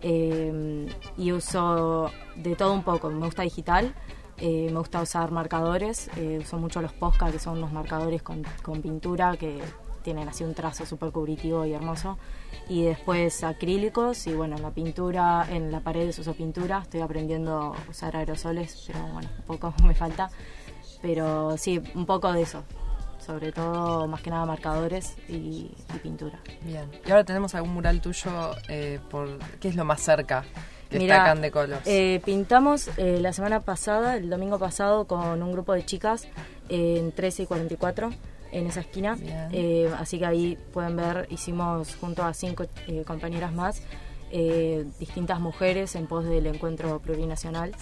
Eh, 0.00 0.86
y 1.16 1.32
uso 1.32 2.10
de 2.36 2.54
todo 2.54 2.72
un 2.72 2.84
poco. 2.84 3.10
Me 3.10 3.26
gusta 3.26 3.42
digital, 3.42 3.94
eh, 4.40 4.68
me 4.70 4.78
gusta 4.78 5.02
usar 5.02 5.30
marcadores, 5.30 6.10
eh, 6.16 6.38
uso 6.40 6.58
mucho 6.58 6.80
los 6.80 6.92
Posca, 6.92 7.30
que 7.30 7.38
son 7.38 7.58
unos 7.58 7.72
marcadores 7.72 8.22
con, 8.22 8.44
con 8.62 8.80
pintura 8.82 9.36
que 9.36 9.60
tienen 10.02 10.28
así 10.28 10.44
un 10.44 10.54
trazo 10.54 10.86
súper 10.86 11.10
cubritivo 11.10 11.66
y 11.66 11.72
hermoso. 11.72 12.18
Y 12.68 12.84
después 12.84 13.42
acrílicos 13.44 14.26
y 14.26 14.34
bueno, 14.34 14.56
en 14.56 14.62
la 14.62 14.70
pintura, 14.70 15.46
en 15.50 15.72
la 15.72 15.80
pared 15.80 16.08
uso 16.08 16.34
pintura, 16.34 16.80
estoy 16.82 17.00
aprendiendo 17.00 17.74
a 17.74 17.90
usar 17.90 18.16
aerosoles, 18.16 18.84
pero 18.86 19.00
bueno, 19.08 19.28
un 19.38 19.44
poco 19.44 19.74
me 19.84 19.94
falta. 19.94 20.30
Pero 21.02 21.56
sí, 21.56 21.82
un 21.94 22.06
poco 22.06 22.32
de 22.32 22.42
eso. 22.42 22.64
Sobre 23.18 23.52
todo, 23.52 24.06
más 24.06 24.22
que 24.22 24.30
nada, 24.30 24.46
marcadores 24.46 25.16
y, 25.28 25.70
y 25.94 25.98
pintura. 26.02 26.40
Bien. 26.62 26.90
Y 27.04 27.10
ahora 27.10 27.24
tenemos 27.24 27.54
algún 27.54 27.74
mural 27.74 28.00
tuyo 28.00 28.52
eh, 28.68 29.00
por 29.10 29.38
¿qué 29.60 29.68
es 29.68 29.76
lo 29.76 29.84
más 29.84 30.00
cerca 30.00 30.44
que 30.88 30.98
Mirá, 30.98 31.34
The 31.40 31.50
Colors? 31.50 31.82
eh, 31.86 32.20
pintamos 32.24 32.90
eh, 32.96 33.18
la 33.20 33.32
semana 33.32 33.60
pasada, 33.60 34.16
el 34.16 34.30
domingo 34.30 34.58
pasado, 34.58 35.06
con 35.06 35.42
un 35.42 35.52
grupo 35.52 35.72
de 35.72 35.84
chicas 35.84 36.26
eh, 36.68 36.96
en 36.98 37.12
13 37.12 37.42
y 37.44 37.46
44 37.46 38.10
en 38.52 38.66
esa 38.66 38.80
esquina. 38.80 39.18
Así 39.98 40.18
que 40.18 40.26
ahí 40.26 40.58
pueden 40.72 40.96
ver, 40.96 41.26
hicimos 41.30 41.96
junto 41.96 42.22
a 42.22 42.32
cinco 42.32 42.64
compañeras 43.06 43.52
más. 43.52 43.82
Eh, 44.30 44.84
distintas 44.98 45.40
mujeres 45.40 45.94
en 45.94 46.06
pos 46.06 46.24
del 46.24 46.46
encuentro 46.46 46.98
plurinacional 47.00 47.72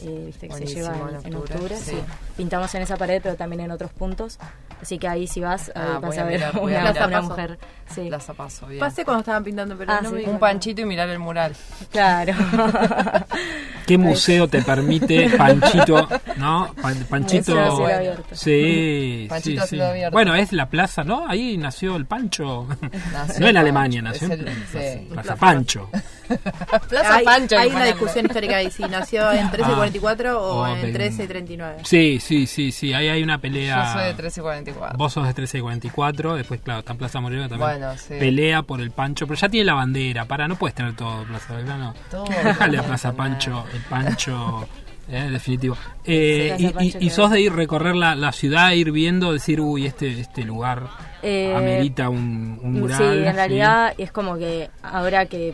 eh, 0.00 0.24
viste 0.26 0.48
que 0.48 0.54
se 0.54 0.66
lleva 0.66 0.88
en, 0.94 1.00
en 1.00 1.26
en 1.26 1.34
octubre, 1.36 1.54
octubre 1.54 1.76
sí. 1.76 1.90
sí. 1.92 1.96
pintamos 2.36 2.74
en 2.74 2.82
esa 2.82 2.96
pared 2.96 3.20
pero 3.22 3.36
también 3.36 3.60
en 3.60 3.70
otros 3.70 3.90
puntos 3.92 4.38
así 4.82 4.98
que 4.98 5.08
ahí 5.08 5.26
si 5.26 5.40
vas 5.40 5.72
Ah, 5.74 5.94
ahí 5.96 6.02
vas 6.02 6.18
a 6.18 6.20
a 6.20 6.24
ver 6.24 6.34
mirar, 6.38 6.56
a 6.56 6.60
una, 6.60 6.92
Paso. 7.10 7.28
mujer 7.28 7.58
sí. 7.94 8.06
Plaza 8.08 8.34
Paso, 8.34 8.66
bien. 8.66 8.80
Pasé 8.80 9.04
cuando 9.04 9.20
estaban 9.20 9.44
pintando, 9.44 9.76
pero 9.78 9.92
Ah, 9.92 10.00
no 10.02 10.10
sí. 10.10 10.14
me 10.16 10.20
di 10.22 10.26
Un 10.26 10.38
panchito 10.38 10.80
y 10.82 10.84
mirar 10.84 11.08
el 11.08 11.18
mural. 11.18 11.54
claro 11.90 12.32
¿Qué 13.86 13.98
museo 13.98 14.48
te 14.48 14.62
permite 14.62 15.28
Panchito? 15.36 16.08
¿No? 16.38 16.72
Pan- 16.80 17.04
Panchito. 17.08 17.54
Museo 17.54 17.66
a 17.72 17.76
cielo 17.76 17.94
abierto. 17.94 18.34
Sí, 18.34 19.26
Panchito 19.28 19.60
a 19.60 19.64
sí, 19.64 19.68
sí. 19.68 19.76
cielo 19.76 19.86
abierto. 19.90 20.12
Bueno, 20.12 20.34
es 20.34 20.52
la 20.52 20.70
plaza, 20.70 21.04
¿no? 21.04 21.28
Ahí 21.28 21.58
nació 21.58 21.96
el 21.96 22.06
Pancho. 22.06 22.66
Nació 23.12 23.40
no 23.40 23.48
en 23.48 23.56
Alemania, 23.58 24.00
nació 24.00 24.32
en. 24.32 25.08
Plaza 25.10 25.36
Pancho. 25.36 25.90
Plaza 26.88 27.16
hay, 27.16 27.24
Pancho. 27.24 27.58
hay 27.58 27.68
una 27.70 27.84
discusión 27.84 28.26
histórica 28.26 28.56
ahí, 28.56 28.70
si 28.70 28.82
nació 28.84 29.30
en 29.32 29.44
1344 29.50 30.40
o 30.42 30.62
O 30.62 30.66
en 30.66 30.80
de- 30.80 30.86
1339. 30.88 31.76
Sí, 31.84 32.18
sí, 32.20 32.46
sí, 32.46 32.72
sí. 32.72 32.92
Ahí 32.92 33.08
hay 33.08 33.22
una 33.22 33.38
pelea. 33.38 33.84
Yo 33.86 33.92
soy 33.92 34.02
de 34.02 34.08
1344. 34.14 34.98
Vos 34.98 35.12
sos 35.12 35.22
de 35.24 35.28
1344, 35.28 36.34
después, 36.36 36.60
claro, 36.60 36.80
está 36.80 36.92
en 36.92 36.98
Plaza 36.98 37.20
Moreno 37.20 37.48
también. 37.48 37.70
Bueno, 37.70 37.92
sí. 37.98 38.14
Pelea 38.18 38.62
por 38.62 38.80
el 38.80 38.90
Pancho, 38.90 39.26
pero 39.26 39.38
ya 39.38 39.48
tiene 39.48 39.64
la 39.66 39.74
bandera. 39.74 40.24
Para, 40.24 40.48
no 40.48 40.56
puedes 40.56 40.74
tener 40.74 40.94
todo 40.96 41.24
Plaza 41.24 41.54
Belgrano. 41.54 41.94
Todo. 42.10 42.24
Dale 42.58 42.78
a 42.78 42.82
Plaza 42.82 43.12
Pancho, 43.12 43.64
el 43.72 43.80
Pancho. 43.82 44.66
eh, 45.10 45.28
definitivo. 45.30 45.76
Eh, 46.04 46.54
Sí, 46.58 46.72
y, 47.00 47.06
y- 47.06 47.10
sos 47.10 47.30
de 47.30 47.40
ir 47.40 47.52
recorrer 47.52 47.94
la, 47.94 48.14
la 48.14 48.32
ciudad, 48.32 48.72
ir 48.72 48.90
viendo, 48.92 49.32
decir, 49.32 49.60
uy, 49.60 49.84
este, 49.86 50.18
este 50.20 50.44
lugar 50.44 50.88
Eh, 51.22 51.54
amerita 51.54 52.08
un, 52.08 52.58
un 52.62 52.80
mural. 52.80 52.98
Sí, 52.98 53.04
en 53.28 53.34
realidad 53.34 53.92
es 53.98 54.10
como 54.12 54.36
que 54.38 54.70
ahora 54.82 55.26
que 55.26 55.52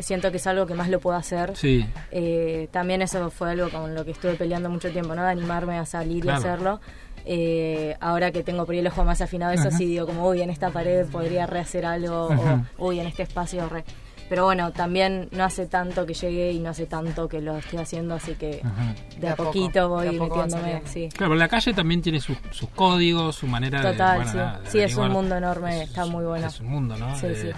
siento 0.00 0.30
que 0.30 0.36
es 0.38 0.46
algo 0.46 0.66
que 0.66 0.74
más 0.74 0.88
lo 0.88 1.00
puedo 1.00 1.16
hacer, 1.16 1.56
Sí, 1.56 1.86
eh, 2.10 2.68
también 2.70 3.02
eso 3.02 3.30
fue 3.30 3.50
algo 3.50 3.68
con 3.70 3.94
lo 3.94 4.04
que 4.04 4.12
estuve 4.12 4.34
peleando 4.34 4.70
mucho 4.70 4.90
tiempo, 4.90 5.14
¿no? 5.14 5.22
De 5.22 5.30
animarme 5.30 5.78
a 5.78 5.84
salir 5.86 6.22
Claro. 6.22 6.38
y 6.38 6.40
hacerlo. 6.40 6.80
Eh, 7.24 7.96
ahora 8.00 8.32
que 8.32 8.42
tengo 8.42 8.64
por 8.66 8.74
ahí 8.74 8.80
el 8.80 8.86
ojo 8.88 9.04
más 9.04 9.20
afinado, 9.20 9.52
eso 9.52 9.68
Ajá. 9.68 9.76
sí 9.78 9.86
digo, 9.86 10.06
como, 10.06 10.26
uy, 10.28 10.42
en 10.42 10.50
esta 10.50 10.70
pared 10.70 11.06
podría 11.06 11.46
rehacer 11.46 11.86
algo, 11.86 12.32
Ajá. 12.32 12.64
o 12.78 12.88
uy, 12.88 13.00
en 13.00 13.06
este 13.06 13.22
espacio 13.22 13.68
re. 13.68 13.84
Pero 14.28 14.44
bueno, 14.46 14.72
también 14.72 15.28
no 15.30 15.44
hace 15.44 15.66
tanto 15.66 16.06
que 16.06 16.14
llegué 16.14 16.52
y 16.52 16.58
no 16.58 16.70
hace 16.70 16.86
tanto 16.86 17.28
que 17.28 17.40
lo 17.42 17.58
estoy 17.58 17.80
haciendo, 17.80 18.14
así 18.14 18.34
que 18.34 18.60
Ajá. 18.64 18.94
de, 19.14 19.20
De 19.20 19.28
a 19.28 19.36
poco, 19.36 19.52
poquito 19.52 19.88
voy 19.90 20.08
de 20.08 20.16
a 20.16 20.18
poco 20.18 20.36
va 20.38 20.44
metiéndome, 20.46 20.82
sí. 20.86 21.08
Claro, 21.12 21.30
pero 21.30 21.34
la 21.34 21.48
calle 21.48 21.74
también 21.74 22.00
tiene 22.02 22.18
sus, 22.18 22.38
sus 22.50 22.68
códigos, 22.70 23.36
su 23.36 23.46
manera 23.46 23.82
de. 23.82 23.92
Total, 23.92 24.16
bueno, 24.16 24.30
sí. 24.32 24.36
nada, 24.38 24.60
de 24.60 24.70
Sí, 24.70 24.78
es 24.80 24.96
un 24.96 25.10
mundo 25.10 25.36
enorme, 25.36 25.82
está 25.82 26.06
muy 26.06 26.24
bueno. 26.24 26.46
Es 26.46 26.60
un 26.60 26.68
mundo, 26.68 26.96
¿no? 26.96 27.14
Sí, 27.18 27.26
De- 27.28 27.36
sí. 27.36 27.48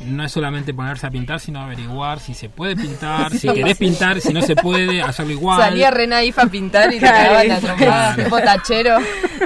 No 0.00 0.24
es 0.24 0.32
solamente 0.32 0.72
ponerse 0.72 1.06
a 1.06 1.10
pintar, 1.10 1.40
sino 1.40 1.60
averiguar 1.60 2.20
si 2.20 2.32
se 2.34 2.48
puede 2.48 2.74
pintar, 2.74 3.30
si 3.36 3.48
querés 3.52 3.76
pintar, 3.76 4.20
si 4.20 4.32
no 4.32 4.40
se 4.42 4.56
puede, 4.56 5.02
hacerlo 5.02 5.32
igual. 5.32 5.60
Salía 5.60 5.90
Renaifa 5.90 6.42
a 6.42 6.46
pintar 6.46 6.92
y 6.92 6.98
te 6.98 7.06
cagaban 7.06 7.50
a 7.50 7.58
y- 7.58 7.60
trompadas, 7.60 8.14
Claro. 8.14 8.24
tipo 8.24 8.40
tachero. 8.40 8.96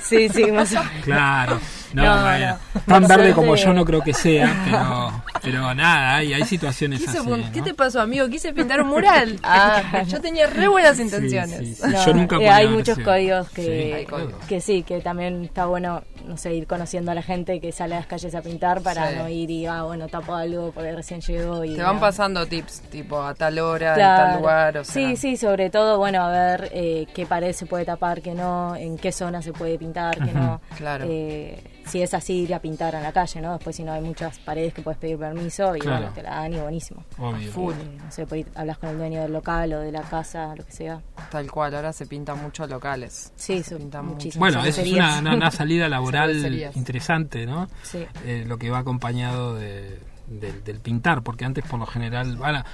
Sí, 0.03 0.29
sí, 0.29 0.51
más 0.53 0.73
o 0.73 0.79
menos. 0.85 1.05
Claro. 1.05 1.61
No, 1.93 2.03
No, 2.05 2.59
tan 2.87 3.07
verde 3.07 3.33
como 3.35 3.55
yo 3.55 3.73
no 3.73 3.85
creo 3.85 4.01
que 4.03 4.13
sea, 4.13 4.63
pero, 4.65 5.23
pero 5.41 5.75
nada, 5.75 6.17
hay, 6.17 6.35
hay 6.35 6.45
situaciones 6.45 6.99
Quise 6.99 7.19
así. 7.19 7.29
pon- 7.29 7.53
¿Qué 7.53 7.61
¿no? 7.61 7.65
te 7.67 7.75
pasó, 7.75 8.01
amigo? 8.01 8.29
Quise 8.29 8.53
pintar 8.53 8.81
un 8.83 8.89
mural. 8.89 9.39
Ah, 9.45 10.03
yo 10.09 10.21
tenía 10.21 10.49
re 10.49 10.67
buenas 10.67 10.99
intenciones. 10.99 11.57
sí, 11.59 11.75
sí. 11.77 11.83
No, 11.89 12.05
Yo 12.05 12.13
nunca 12.13 12.37
eh, 12.41 12.49
hay 12.49 12.67
muchos 12.67 12.97
versión. 12.97 13.05
códigos 13.05 13.51
que, 13.51 13.95
hay 13.95 14.07
códigos. 14.07 14.45
que 14.49 14.61
sí, 14.61 14.83
que 14.83 15.01
también 15.03 15.45
está 15.45 15.67
bueno, 15.67 16.03
no 16.25 16.37
sé, 16.37 16.55
ir 16.55 16.67
conociendo 16.67 17.11
a 17.11 17.15
la 17.15 17.23
gente 17.23 17.61
que 17.61 17.71
sale 17.73 17.95
a 17.95 17.99
las 17.99 18.07
calles 18.07 18.35
a 18.35 18.43
pintar 18.43 18.81
para 18.83 19.11
Sí. 19.11 19.17
no 19.17 19.29
ir 19.29 19.51
y, 19.51 19.67
ah, 19.67 19.83
bueno, 19.83 20.09
tapo 20.09 20.35
algo 20.35 20.73
porque 20.73 20.93
recién 20.93 21.21
llegó 21.21 21.65
y... 21.65 21.77
Te 21.77 21.83
van 21.83 21.97
no. 21.97 22.01
pasando 22.01 22.47
tips, 22.47 22.81
tipo 22.91 23.21
a 23.23 23.35
tal 23.35 23.59
hora, 23.59 23.91
en 23.91 23.95
Claro. 23.97 24.25
tal 24.33 24.41
lugar. 24.41 24.79
O 24.79 24.85
sea, 24.85 24.93
Sí, 24.95 25.17
sí, 25.17 25.37
sobre 25.37 25.71
todo, 25.71 25.99
bueno, 25.99 26.23
a 26.23 26.31
ver 26.31 26.71
eh, 26.73 27.07
qué 27.15 27.27
pared 27.27 27.53
se 27.53 27.67
puede 27.67 27.85
tapar, 27.85 28.23
qué 28.23 28.35
no, 28.35 28.75
en 28.77 28.97
qué 28.99 29.13
zona 29.13 29.43
se 29.43 29.53
puede 29.53 29.79
pintar, 29.79 30.17
qué 30.19 30.33
no. 30.33 30.61
Claro. 30.77 31.05
Eh, 31.09 31.63
si 31.87 32.03
es 32.03 32.15
así, 32.15 32.33
ir 32.43 32.55
a 32.55 32.61
pintar 32.61 32.95
en 32.95 33.03
la 33.03 33.13
calle, 33.13 33.41
¿no? 33.41 33.53
Después, 33.55 33.77
si 33.77 33.85
no, 33.85 33.93
hay 33.93 34.01
muchas 34.03 34.39
paredes 34.39 34.73
que 34.75 34.83
puedes 34.83 34.99
pedir 34.99 35.19
permiso 35.19 35.77
y 35.77 35.81
Claro. 35.81 35.99
bueno, 35.99 36.13
te 36.15 36.23
la 36.23 36.31
dan 36.31 36.55
y 36.55 36.59
buenísimo. 36.59 37.05
Obvio. 37.19 37.53
Full. 37.53 37.75
No 38.05 38.11
sé, 38.11 38.27
pues, 38.27 38.47
hablas 38.55 38.79
con 38.79 38.91
el 38.91 38.99
dueño 38.99 39.21
del 39.23 39.33
local 39.33 39.73
o 39.75 39.81
de 39.81 39.93
la 39.93 40.03
casa, 40.03 40.55
lo 40.57 40.65
que 40.65 40.73
sea. 40.73 41.01
Tal 41.31 41.51
cual, 41.51 41.75
ahora 41.75 41.93
se 41.93 42.07
pintan 42.07 42.43
muchos 42.43 42.69
locales. 42.69 43.33
Sí, 43.37 43.63
se 43.63 43.71
su- 43.71 43.77
pintan 43.79 44.07
muchísimo. 44.07 44.41
Bueno, 44.41 44.65
eso 44.65 44.81
es 44.83 44.93
una, 44.93 45.19
una- 45.21 45.35
una 45.35 45.51
salida 45.51 45.89
laboral 45.89 46.35
interesante, 46.75 47.47
¿no? 47.47 47.69
Sí. 47.83 48.05
Eh, 48.25 48.45
lo 48.47 48.59
que 48.59 48.71
va 48.71 48.79
acompañado 48.79 49.55
de- 49.55 49.99
del- 50.27 50.65
del 50.65 50.81
pintar, 50.81 51.23
porque 51.23 51.45
antes 51.45 51.65
por 51.65 51.79
lo 51.79 51.87
general, 51.87 52.37
bueno, 52.37 52.65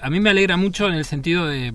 a 0.00 0.10
mí 0.10 0.20
me 0.20 0.30
alegra 0.30 0.56
mucho 0.56 0.86
en 0.88 0.94
el 0.94 1.04
sentido 1.04 1.46
de 1.46 1.72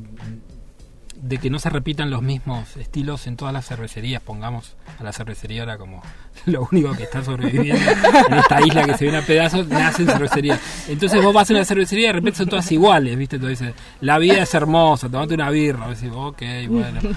de 1.24 1.38
que 1.38 1.50
no 1.50 1.58
se 1.58 1.70
repitan 1.70 2.10
los 2.10 2.22
mismos 2.22 2.76
estilos 2.76 3.28
en 3.28 3.38
todas 3.38 3.54
las 3.54 3.66
cervecerías, 3.66 4.22
pongamos 4.22 4.76
a 5.00 5.04
la 5.04 5.14
cervecería 5.14 5.62
ahora 5.62 5.78
como 5.78 6.02
lo 6.48 6.68
único 6.70 6.92
que 6.94 7.04
está 7.04 7.24
sobreviviendo 7.24 7.82
en 8.28 8.34
esta 8.34 8.62
isla 8.62 8.84
que 8.86 8.98
se 8.98 9.06
viene 9.06 9.20
a 9.20 9.22
pedazos, 9.26 9.68
nacen 9.68 10.06
cervecerías. 10.06 10.60
Entonces 10.90 11.24
vos 11.24 11.34
vas 11.34 11.50
a 11.50 11.54
una 11.54 11.64
cervecería 11.64 12.06
y 12.06 12.08
de 12.08 12.14
repente 12.14 12.38
son 12.40 12.50
todas 12.50 12.70
iguales, 12.74 13.18
¿viste? 13.18 13.38
Entonces 13.38 13.60
dices, 13.60 13.76
la 14.02 14.18
vida 14.18 14.42
es 14.44 14.54
hermosa, 14.54 15.08
tomate 15.10 15.34
una 15.36 15.50
birra, 15.50 15.88
decís, 15.88 16.10
ok, 16.14 16.42
bueno. 16.68 17.00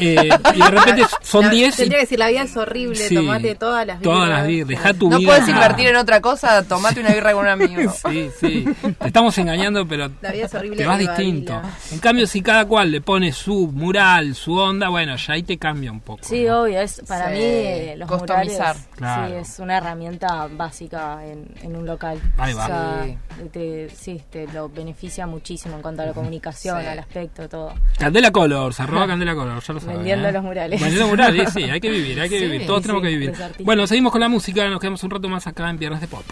Eh, 0.00 0.28
y 0.54 0.58
de 0.58 0.68
repente 0.70 1.02
son 1.22 1.44
La- 1.44 1.50
10 1.50 1.74
y 1.74 1.76
Tendría 1.76 1.98
que 1.98 2.04
decir, 2.04 2.18
la 2.18 2.28
vida 2.28 2.42
es 2.42 2.56
horrible, 2.56 2.96
Sí, 2.96 3.14
tomate 3.14 3.54
todas 3.54 3.86
las 3.86 4.00
todas 4.00 4.28
las 4.28 4.46
birras, 4.46 4.68
deja 4.68 4.94
tu 4.94 5.08
No 5.08 5.18
vida 5.18 5.28
puedes 5.28 5.48
invertir 5.48 5.88
en 5.88 5.96
otra 5.96 6.20
cosa, 6.20 6.64
tomate 6.66 6.98
una 7.00 7.10
birra 7.12 7.32
con 7.32 7.42
un 7.44 7.48
amigo. 7.50 7.92
Sí, 8.10 8.30
sí. 8.40 8.64
Te 8.98 9.06
estamos 9.06 9.36
engañando, 9.38 9.86
pero 9.86 10.10
La 10.20 10.32
vida 10.32 10.46
es 10.46 10.54
horrible 10.54 10.76
te 10.78 10.86
vas 10.86 10.98
distinto. 10.98 11.60
En 11.92 11.98
cambio, 12.00 12.26
si 12.26 12.42
cada 12.42 12.64
cual 12.64 12.90
le 12.90 13.00
pone 13.00 13.30
su 13.32 13.51
mural, 13.52 14.34
su 14.34 14.54
onda, 14.56 14.88
bueno, 14.88 15.16
ya 15.16 15.34
ahí 15.34 15.42
te 15.42 15.58
cambia 15.58 15.90
un 15.92 16.00
poco. 16.00 16.20
Sí, 16.22 16.44
¿no? 16.44 16.62
obvio, 16.62 16.80
es 16.80 17.02
para 17.06 17.26
Sí, 17.28 17.32
mí 17.34 17.40
eh, 17.42 17.94
los 17.96 18.08
customizar. 18.08 18.76
murales 18.76 18.88
Claro. 18.96 19.28
sí, 19.28 19.34
es 19.36 19.58
una 19.58 19.76
herramienta 19.78 20.48
básica 20.50 21.24
en, 21.26 21.46
en 21.62 21.76
un 21.76 21.86
local. 21.86 22.18
Ahí 22.38 22.52
va. 22.54 22.64
O 22.64 22.66
sea, 22.66 23.04
Sí. 23.04 23.48
te, 23.52 23.90
sí, 23.90 24.22
te 24.30 24.46
lo 24.48 24.68
beneficia 24.68 25.26
muchísimo 25.26 25.76
en 25.76 25.82
cuanto 25.82 26.02
a 26.02 26.06
la 26.06 26.12
comunicación, 26.12 26.80
Sí. 26.80 26.86
al 26.86 26.98
aspecto, 26.98 27.48
todo. 27.48 27.72
Candela 27.98 28.30
Colors, 28.30 28.78
arroba 28.80 29.06
Candela 29.06 29.34
Colors, 29.34 29.66
ya 29.66 29.74
lo 29.74 29.80
sabes. 29.80 29.96
Vendiendo 29.96 30.28
¿eh? 30.28 30.32
los 30.32 30.42
murales. 30.42 30.80
Vendiendo 30.80 31.08
murales, 31.08 31.52
sí, 31.52 31.62
hay 31.70 31.80
que 31.80 31.90
vivir, 31.90 32.20
hay 32.20 32.28
que 32.28 32.38
Sí, 32.38 32.44
vivir, 32.46 32.66
todos 32.66 32.80
sí, 32.80 32.82
tenemos 32.82 33.02
que 33.02 33.08
vivir. 33.08 33.32
Bueno, 33.60 33.86
seguimos 33.86 34.12
con 34.12 34.20
la 34.20 34.28
música, 34.28 34.68
nos 34.68 34.80
quedamos 34.80 35.02
un 35.04 35.10
rato 35.10 35.28
más 35.28 35.46
acá 35.46 35.68
en 35.70 35.78
Viernes 35.78 36.00
de 36.00 36.08
Pop. 36.08 36.24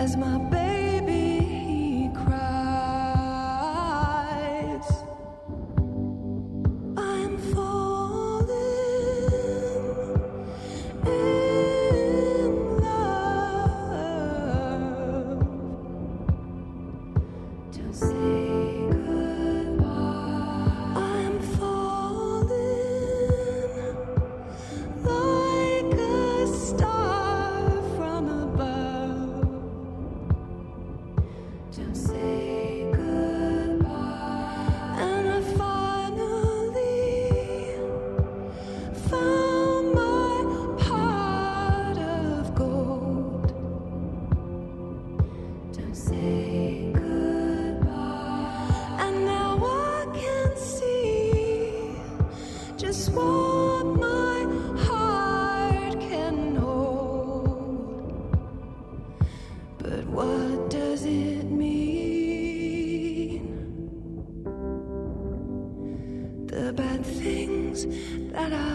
As 0.00 0.16
my 0.16 0.38
baby 0.38 0.59
that 67.84 68.52
I've 68.52 68.69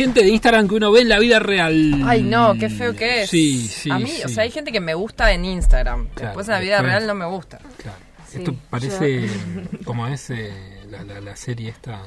Gente 0.00 0.22
de 0.22 0.28
Instagram 0.30 0.68
que 0.68 0.74
uno 0.76 0.90
ve 0.92 1.00
en 1.02 1.08
la 1.08 1.18
vida 1.18 1.38
real. 1.38 2.02
Ay, 2.06 2.22
no, 2.22 2.54
qué 2.54 2.68
feo 2.70 2.94
que 2.94 3.22
es. 3.22 3.30
Sí, 3.30 3.66
sí. 3.68 3.90
A 3.90 3.98
mí, 3.98 4.10
o 4.24 4.28
sí. 4.28 4.34
sea, 4.34 4.44
hay 4.44 4.50
gente 4.50 4.72
que 4.72 4.80
me 4.80 4.94
gusta 4.94 5.32
en 5.32 5.44
Instagram. 5.44 6.08
Claro, 6.08 6.28
después 6.28 6.48
en 6.48 6.52
la 6.54 6.60
vida 6.60 6.72
después- 6.76 6.92
real 6.92 7.06
no 7.06 7.14
me 7.14 7.26
gusta. 7.26 7.58
Claro. 7.76 7.98
Sí, 8.28 8.38
Esto 8.38 8.54
parece 8.70 9.28
como 9.84 10.06
es 10.06 10.30
eh, 10.30 10.52
la, 10.90 11.02
la- 11.04 11.20
la 11.20 11.36
serie 11.36 11.70
esta 11.70 12.00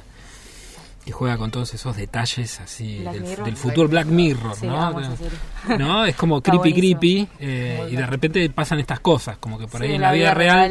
que 1.04 1.12
juega 1.12 1.36
con 1.36 1.50
todos 1.50 1.74
esos 1.74 1.94
detalles 1.96 2.60
así 2.60 3.00
Black 3.00 3.12
del, 3.14 3.22
Mirror. 3.24 3.44
del 3.44 3.56
futuro 3.58 3.88
Black 3.88 4.06
Mirror, 4.06 4.56
Sí, 4.56 4.66
¿no? 4.66 4.90
¿No? 5.78 6.06
Es 6.06 6.16
como 6.16 6.40
creepy 6.40 6.72
creepy 6.72 7.28
eh, 7.40 7.88
y 7.90 7.94
de 7.94 8.06
repente 8.06 8.48
pasan 8.48 8.80
estas 8.80 9.00
cosas, 9.00 9.36
como 9.36 9.58
que 9.58 9.66
por 9.66 9.82
Sí, 9.82 9.86
ahí 9.88 9.94
en 9.96 10.00
la 10.00 10.12
vida 10.12 10.32
real, 10.32 10.70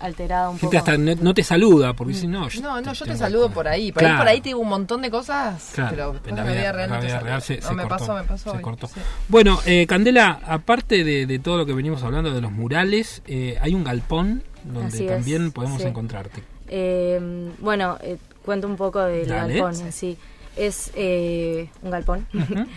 alterada 0.00 0.50
un 0.50 0.58
gente 0.58 0.76
poco. 0.76 0.90
hasta 0.90 0.98
no, 0.98 1.14
no 1.20 1.34
te 1.34 1.42
saluda 1.42 1.92
porque 1.94 2.12
dicen, 2.14 2.30
no, 2.30 2.48
No, 2.60 2.80
no, 2.80 2.92
yo 2.92 2.98
te 3.04 3.04
tengo 3.12 3.18
saludo 3.18 3.50
por 3.50 3.68
ahí. 3.68 3.92
Por 3.92 4.00
Claro. 4.02 4.14
ahí 4.16 4.20
por 4.20 4.28
ahí 4.28 4.40
te 4.40 4.48
digo 4.50 4.60
un 4.60 4.68
montón 4.68 5.02
de 5.02 5.10
cosas, 5.10 5.70
Claro, 5.74 6.16
pero 6.22 6.36
en 6.36 6.44
la 6.44 6.52
vida 6.52 6.72
real 6.72 6.90
la 6.90 7.00
vida 7.00 7.40
se, 7.40 7.56
No, 7.58 7.68
se 7.68 7.74
me 7.74 7.82
cortó, 7.82 7.98
pasó, 7.98 8.14
me 8.14 8.22
pasó. 8.24 8.50
se 8.50 8.56
hoy, 8.56 8.62
cortó. 8.62 8.86
sí. 8.88 9.00
Bueno, 9.28 9.58
eh, 9.66 9.86
Candela, 9.86 10.40
aparte 10.46 11.04
de, 11.04 11.26
de 11.26 11.38
todo 11.38 11.56
lo 11.58 11.66
que 11.66 11.72
venimos 11.72 12.02
hablando 12.02 12.32
de 12.32 12.40
los 12.40 12.52
murales, 12.52 13.22
eh, 13.26 13.58
hay 13.60 13.74
un 13.74 13.84
galpón 13.84 14.42
donde 14.64 14.88
Así 14.88 15.04
es, 15.06 15.10
también 15.12 15.52
podemos 15.52 15.80
sí. 15.82 15.88
encontrarte. 15.88 16.42
Eh, 16.68 17.50
bueno, 17.58 17.98
eh, 18.02 18.16
cuento 18.44 18.66
un 18.66 18.76
poco 18.76 19.00
del 19.00 19.26
Dale. 19.28 19.54
galpón 19.60 19.80
en 19.86 19.92
sí. 19.92 20.16
Es 20.56 20.90
eh, 20.94 21.68
un 21.82 21.90
galpón 21.90 22.26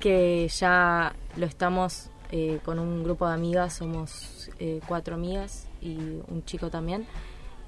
que 0.00 0.48
ya 0.48 1.14
lo 1.36 1.46
estamos 1.46 2.08
eh, 2.32 2.58
con 2.64 2.78
un 2.78 3.04
grupo 3.04 3.26
de 3.28 3.34
amigas, 3.34 3.74
somos 3.74 4.50
eh, 4.58 4.80
cuatro 4.86 5.14
amigas 5.14 5.66
y 5.86 6.22
un 6.28 6.44
chico 6.44 6.70
también. 6.70 7.06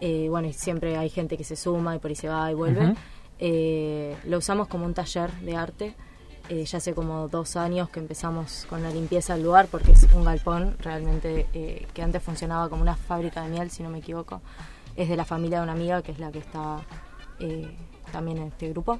Eh, 0.00 0.28
bueno, 0.28 0.48
y 0.48 0.52
siempre 0.52 0.96
hay 0.96 1.08
gente 1.10 1.36
que 1.36 1.44
se 1.44 1.56
suma 1.56 1.96
y 1.96 1.98
por 1.98 2.10
ahí 2.10 2.16
se 2.16 2.28
va 2.28 2.50
y 2.50 2.54
vuelve. 2.54 2.86
Ujú. 2.86 2.96
Eh, 3.38 4.16
lo 4.24 4.38
usamos 4.38 4.68
como 4.68 4.84
un 4.86 4.94
taller 4.94 5.32
de 5.40 5.56
arte. 5.56 5.94
Eh, 6.50 6.64
ya 6.64 6.78
hace 6.78 6.94
como 6.94 7.28
dos 7.28 7.56
años 7.56 7.90
que 7.90 8.00
empezamos 8.00 8.66
con 8.70 8.82
la 8.82 8.90
limpieza 8.90 9.34
del 9.34 9.44
lugar 9.44 9.66
porque 9.70 9.92
es 9.92 10.06
un 10.14 10.24
galpón 10.24 10.76
realmente 10.78 11.46
eh, 11.52 11.86
que 11.92 12.02
antes 12.02 12.22
funcionaba 12.22 12.70
como 12.70 12.80
una 12.80 12.96
fábrica 12.96 13.42
de 13.42 13.50
miel, 13.50 13.70
si 13.70 13.82
no 13.82 13.90
me 13.90 13.98
equivoco. 13.98 14.40
Es 14.96 15.10
de 15.10 15.16
la 15.16 15.26
familia 15.26 15.58
de 15.58 15.64
una 15.64 15.72
amiga 15.72 16.00
que 16.02 16.12
es 16.12 16.18
la 16.18 16.32
que 16.32 16.38
está 16.38 16.80
eh, 17.38 17.76
también 18.12 18.38
en 18.38 18.44
este 18.44 18.70
grupo. 18.70 18.98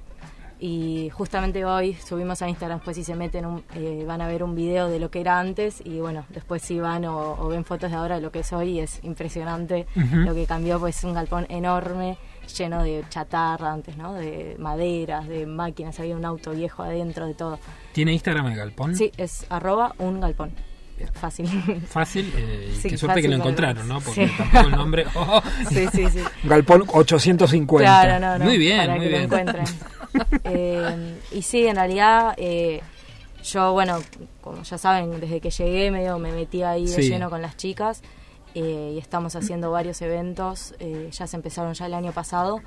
Y 0.61 1.09
justamente 1.11 1.64
hoy 1.64 1.94
subimos 1.94 2.42
a 2.42 2.49
Instagram, 2.49 2.79
después 2.79 2.97
si 2.97 3.05
se 3.05 3.14
meten 3.14 3.47
un- 3.47 3.62
eh, 3.77 4.05
van 4.07 4.21
a 4.21 4.27
ver 4.27 4.42
un 4.42 4.57
video 4.57 4.88
de 4.88 4.99
lo 4.99 5.09
que 5.11 5.21
era 5.21 5.38
antes 5.38 5.81
y 5.85 6.01
bueno, 6.01 6.25
después 6.31 6.62
si 6.62 6.81
van 6.81 7.05
o, 7.05 7.33
o 7.38 7.49
ven 7.49 7.64
fotos 7.64 7.90
de 7.92 7.97
ahora 7.97 8.16
de 8.16 8.21
lo 8.23 8.33
que 8.33 8.40
es 8.40 8.53
hoy, 8.53 8.81
es 8.81 8.99
impresionante 9.05 9.87
lo 10.27 10.35
que 10.35 10.47
cambió, 10.47 10.81
pues 10.81 10.99
es 10.99 11.05
un 11.05 11.14
galpón 11.14 11.47
enorme, 11.49 12.18
lleno 12.57 12.83
de 12.83 13.05
chatarra 13.09 13.73
antes, 13.73 13.97
¿no? 13.97 14.14
De 14.14 14.57
maderas, 14.59 15.29
de 15.29 15.47
máquinas, 15.47 16.01
había 16.01 16.16
un 16.16 16.25
auto 16.25 16.51
viejo 16.53 16.83
adentro, 16.83 17.27
de 17.27 17.35
todo. 17.35 17.59
¿Tiene 17.92 18.12
Instagram 18.14 18.47
el 18.47 18.57
galpón? 18.57 18.97
Sí, 18.97 19.12
es 19.16 19.47
arroba 19.51 19.94
un 19.99 20.18
galpón. 20.21 20.51
Bien. 20.98 21.11
Fácil. 21.14 21.46
Fácil, 21.88 22.32
eh, 22.37 22.76
Sí, 22.80 22.90
qué 22.90 22.98
suerte 22.98 23.22
que 23.22 23.28
lo 23.28 23.37
encontraron, 23.37 23.87
¿no? 23.88 24.00
sí. 24.00 24.06
Porque 24.06 24.30
tampoco 24.37 24.66
el 24.66 24.70
nombre... 24.72 25.04
oh, 25.14 25.42
sí, 25.70 25.87
sí, 25.92 26.08
sí. 26.11 26.20
Galpón 26.44 26.84
850. 26.88 27.78
Claro, 27.84 28.18
no, 28.20 28.38
no. 28.38 28.44
Muy 28.44 28.58
bien, 28.58 28.78
para 28.78 28.92
muy 28.96 29.00
que 29.02 29.08
bien. 29.08 29.20
lo 29.20 29.24
encuentren. 29.26 29.64
Eh, 30.44 31.16
y 31.32 31.42
sí, 31.42 31.66
en 31.66 31.76
realidad, 31.76 32.32
eh, 32.38 32.80
yo, 33.44 33.72
bueno, 33.72 33.98
como 34.40 34.62
ya 34.62 34.78
saben, 34.78 35.20
desde 35.20 35.38
que 35.40 35.50
llegué 35.50 35.90
medio 35.90 36.18
me 36.18 36.32
metí 36.32 36.62
ahí 36.62 36.87
de 36.87 37.02
Sí. 37.02 37.11
lleno 37.11 37.28
con 37.28 37.42
las 37.42 37.56
chicas 37.58 38.00
eh, 38.54 38.92
y 38.94 38.98
estamos 38.98 39.37
haciendo 39.37 39.70
varios 39.70 40.00
eventos. 40.00 40.74
eh, 40.80 41.11
ya 41.12 41.26
se 41.26 41.37
empezaron 41.37 41.74
ya 41.74 41.87
el 41.87 41.94
año 41.94 42.12
pasado. 42.12 42.62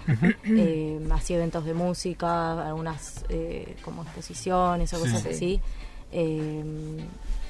Eh, 0.45 0.99
así 1.11 1.33
eventos 1.33 1.65
de 1.65 1.73
música, 1.73 2.65
algunas 2.67 3.25
eh, 3.29 3.75
como 3.81 4.03
exposiciones 4.03 4.93
o 4.93 4.99
cosas 4.99 5.23
Sí. 5.23 5.29
así. 5.29 5.61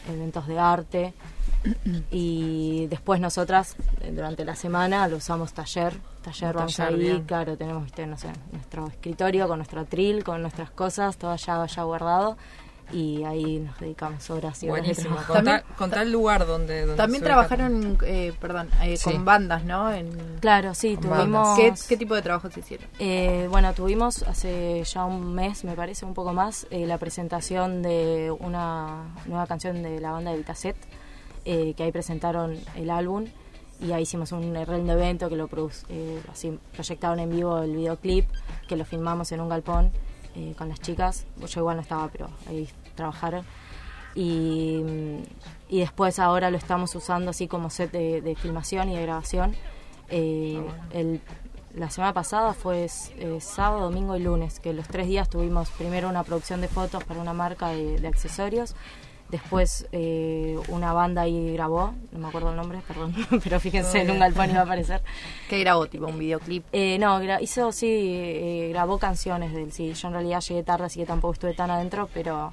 Eventos 0.09 0.47
de 0.47 0.59
arte. 0.59 1.13
Y 2.09 2.87
después 2.87 3.19
nosotras, 3.19 3.75
eh, 4.01 4.11
durante 4.11 4.43
la 4.43 4.55
semana, 4.55 5.07
lo 5.07 5.17
usamos 5.17 5.53
taller. 5.53 5.93
Taller, 6.23 6.55
vamos 6.55 6.75
taller, 6.75 6.93
ahí, 6.93 6.99
bien. 6.99 7.23
claro, 7.23 7.55
tenemos, 7.55 7.83
viste, 7.83 8.05
no 8.07 8.17
sé, 8.17 8.29
nuestro 8.51 8.87
escritorio 8.87 9.47
con 9.47 9.59
nuestro 9.59 9.81
atril, 9.81 10.23
con 10.23 10.41
nuestras 10.41 10.71
cosas, 10.71 11.17
todo 11.17 11.35
ya, 11.35 11.65
ya 11.65 11.83
guardado. 11.83 12.37
Y 12.93 13.23
ahí 13.23 13.59
nos 13.59 13.79
dedicamos 13.79 14.29
horas 14.29 14.61
y 14.63 14.69
horas 14.69 14.75
de 14.77 14.81
Buenísimo. 14.93 15.15
trabajo. 15.15 15.33
También- 15.33 15.61
contá 15.77 16.01
el 16.01 16.11
lugar 16.11 16.45
donde, 16.45 16.81
donde 16.81 16.95
También 16.95 17.23
trabajaron, 17.23 17.97
eh, 18.05 18.33
perdón, 18.39 18.69
eh, 18.83 18.97
Sí. 18.97 19.11
con 19.11 19.23
bandas, 19.25 19.63
¿no? 19.63 19.91
En, 19.93 20.11
Claro, 20.41 20.73
sí, 20.73 20.95
Con 20.97 21.09
tuvimos... 21.09 21.57
¿Qué, 21.57 21.73
qué 21.87 21.97
tipo 21.97 22.15
de 22.15 22.21
trabajos 22.21 22.55
hicieron? 22.57 22.87
Eh, 22.99 23.47
bueno, 23.49 23.73
tuvimos 23.73 24.23
hace 24.23 24.83
ya 24.83 25.05
un 25.05 25.33
mes, 25.33 25.63
me 25.63 25.73
parece, 25.75 26.05
un 26.05 26.13
poco 26.13 26.33
más, 26.33 26.67
eh, 26.69 26.85
la 26.85 26.97
presentación 26.97 27.81
de 27.81 28.33
una 28.39 29.03
nueva 29.25 29.47
canción 29.47 29.81
de 29.83 29.99
la 30.01 30.11
banda 30.11 30.31
de 30.31 30.37
Vitacet, 30.37 30.75
eh, 31.45 31.73
que 31.75 31.83
ahí 31.83 31.91
presentaron 31.91 32.57
el 32.75 32.89
álbum 32.89 33.25
y 33.79 33.93
ahí 33.93 34.03
hicimos 34.03 34.31
un 34.31 34.41
lindo 34.53 34.93
evento 34.93 35.27
que 35.29 35.35
lo 35.35 35.49
eh, 35.89 36.21
así 36.31 36.59
proyectaron 36.73 37.19
en 37.19 37.29
vivo 37.31 37.59
el 37.63 37.75
videoclip, 37.75 38.27
que 38.67 38.75
lo 38.75 38.85
filmamos 38.85 39.31
en 39.31 39.41
un 39.41 39.49
galpón 39.49 39.91
eh, 40.35 40.53
con 40.57 40.69
las 40.69 40.79
chicas. 40.79 41.25
Yo 41.47 41.59
igual 41.61 41.77
no 41.77 41.81
estaba, 41.81 42.07
pero 42.07 42.29
ahí 42.47 42.69
trabajaron. 42.95 43.45
Y, 44.13 44.83
y 45.69 45.79
después 45.79 46.19
ahora 46.19 46.51
lo 46.51 46.57
estamos 46.57 46.93
usando 46.95 47.31
así 47.31 47.47
como 47.47 47.69
set 47.69 47.91
de, 47.91 48.21
de 48.21 48.35
filmación 48.35 48.89
y 48.89 48.95
de 48.95 49.01
grabación. 49.03 49.55
Eh, 50.09 50.61
el, 50.91 51.21
la 51.73 51.89
semana 51.89 52.13
pasada 52.13 52.53
fue 52.53 52.85
eh, 53.17 53.37
sábado, 53.39 53.83
domingo 53.83 54.17
y 54.17 54.19
lunes, 54.19 54.59
que 54.59 54.73
los 54.73 54.87
tres 54.89 55.07
días 55.07 55.29
tuvimos 55.29 55.69
primero 55.69 56.09
una 56.09 56.23
producción 56.23 56.59
de 56.59 56.67
fotos 56.67 57.03
para 57.05 57.21
una 57.21 57.33
marca 57.33 57.69
de, 57.69 57.97
de 57.99 58.07
accesorios, 58.09 58.75
después 59.31 59.87
eh, 59.91 60.59
una 60.67 60.93
banda 60.93 61.21
ahí 61.23 61.53
grabó, 61.53 61.93
no 62.11 62.19
me 62.19 62.27
acuerdo 62.27 62.51
el 62.51 62.57
nombre, 62.57 62.79
perdón, 62.87 63.15
pero 63.43 63.59
fíjense, 63.59 64.01
en 64.01 64.11
un 64.11 64.19
galpón 64.19 64.49
iba 64.51 64.59
a 64.59 64.63
aparecer. 64.63 65.01
¿Qué 65.49 65.59
grabó? 65.59 65.87
¿Tipo 65.87 66.05
un 66.07 66.19
videoclip? 66.19 66.65
Eh, 66.73 66.97
no, 66.99 67.19
hizo, 67.39 67.71
sí, 67.71 67.87
eh, 67.89 68.67
grabó 68.71 68.97
canciones 68.99 69.53
del 69.53 69.71
sí. 69.71 69.93
Yo 69.93 70.07
en 70.09 70.13
realidad 70.13 70.41
llegué 70.41 70.63
tarde, 70.63 70.85
así 70.85 70.99
que 70.99 71.05
tampoco 71.05 71.33
estuve 71.33 71.53
tan 71.53 71.71
adentro, 71.71 72.09
pero 72.13 72.51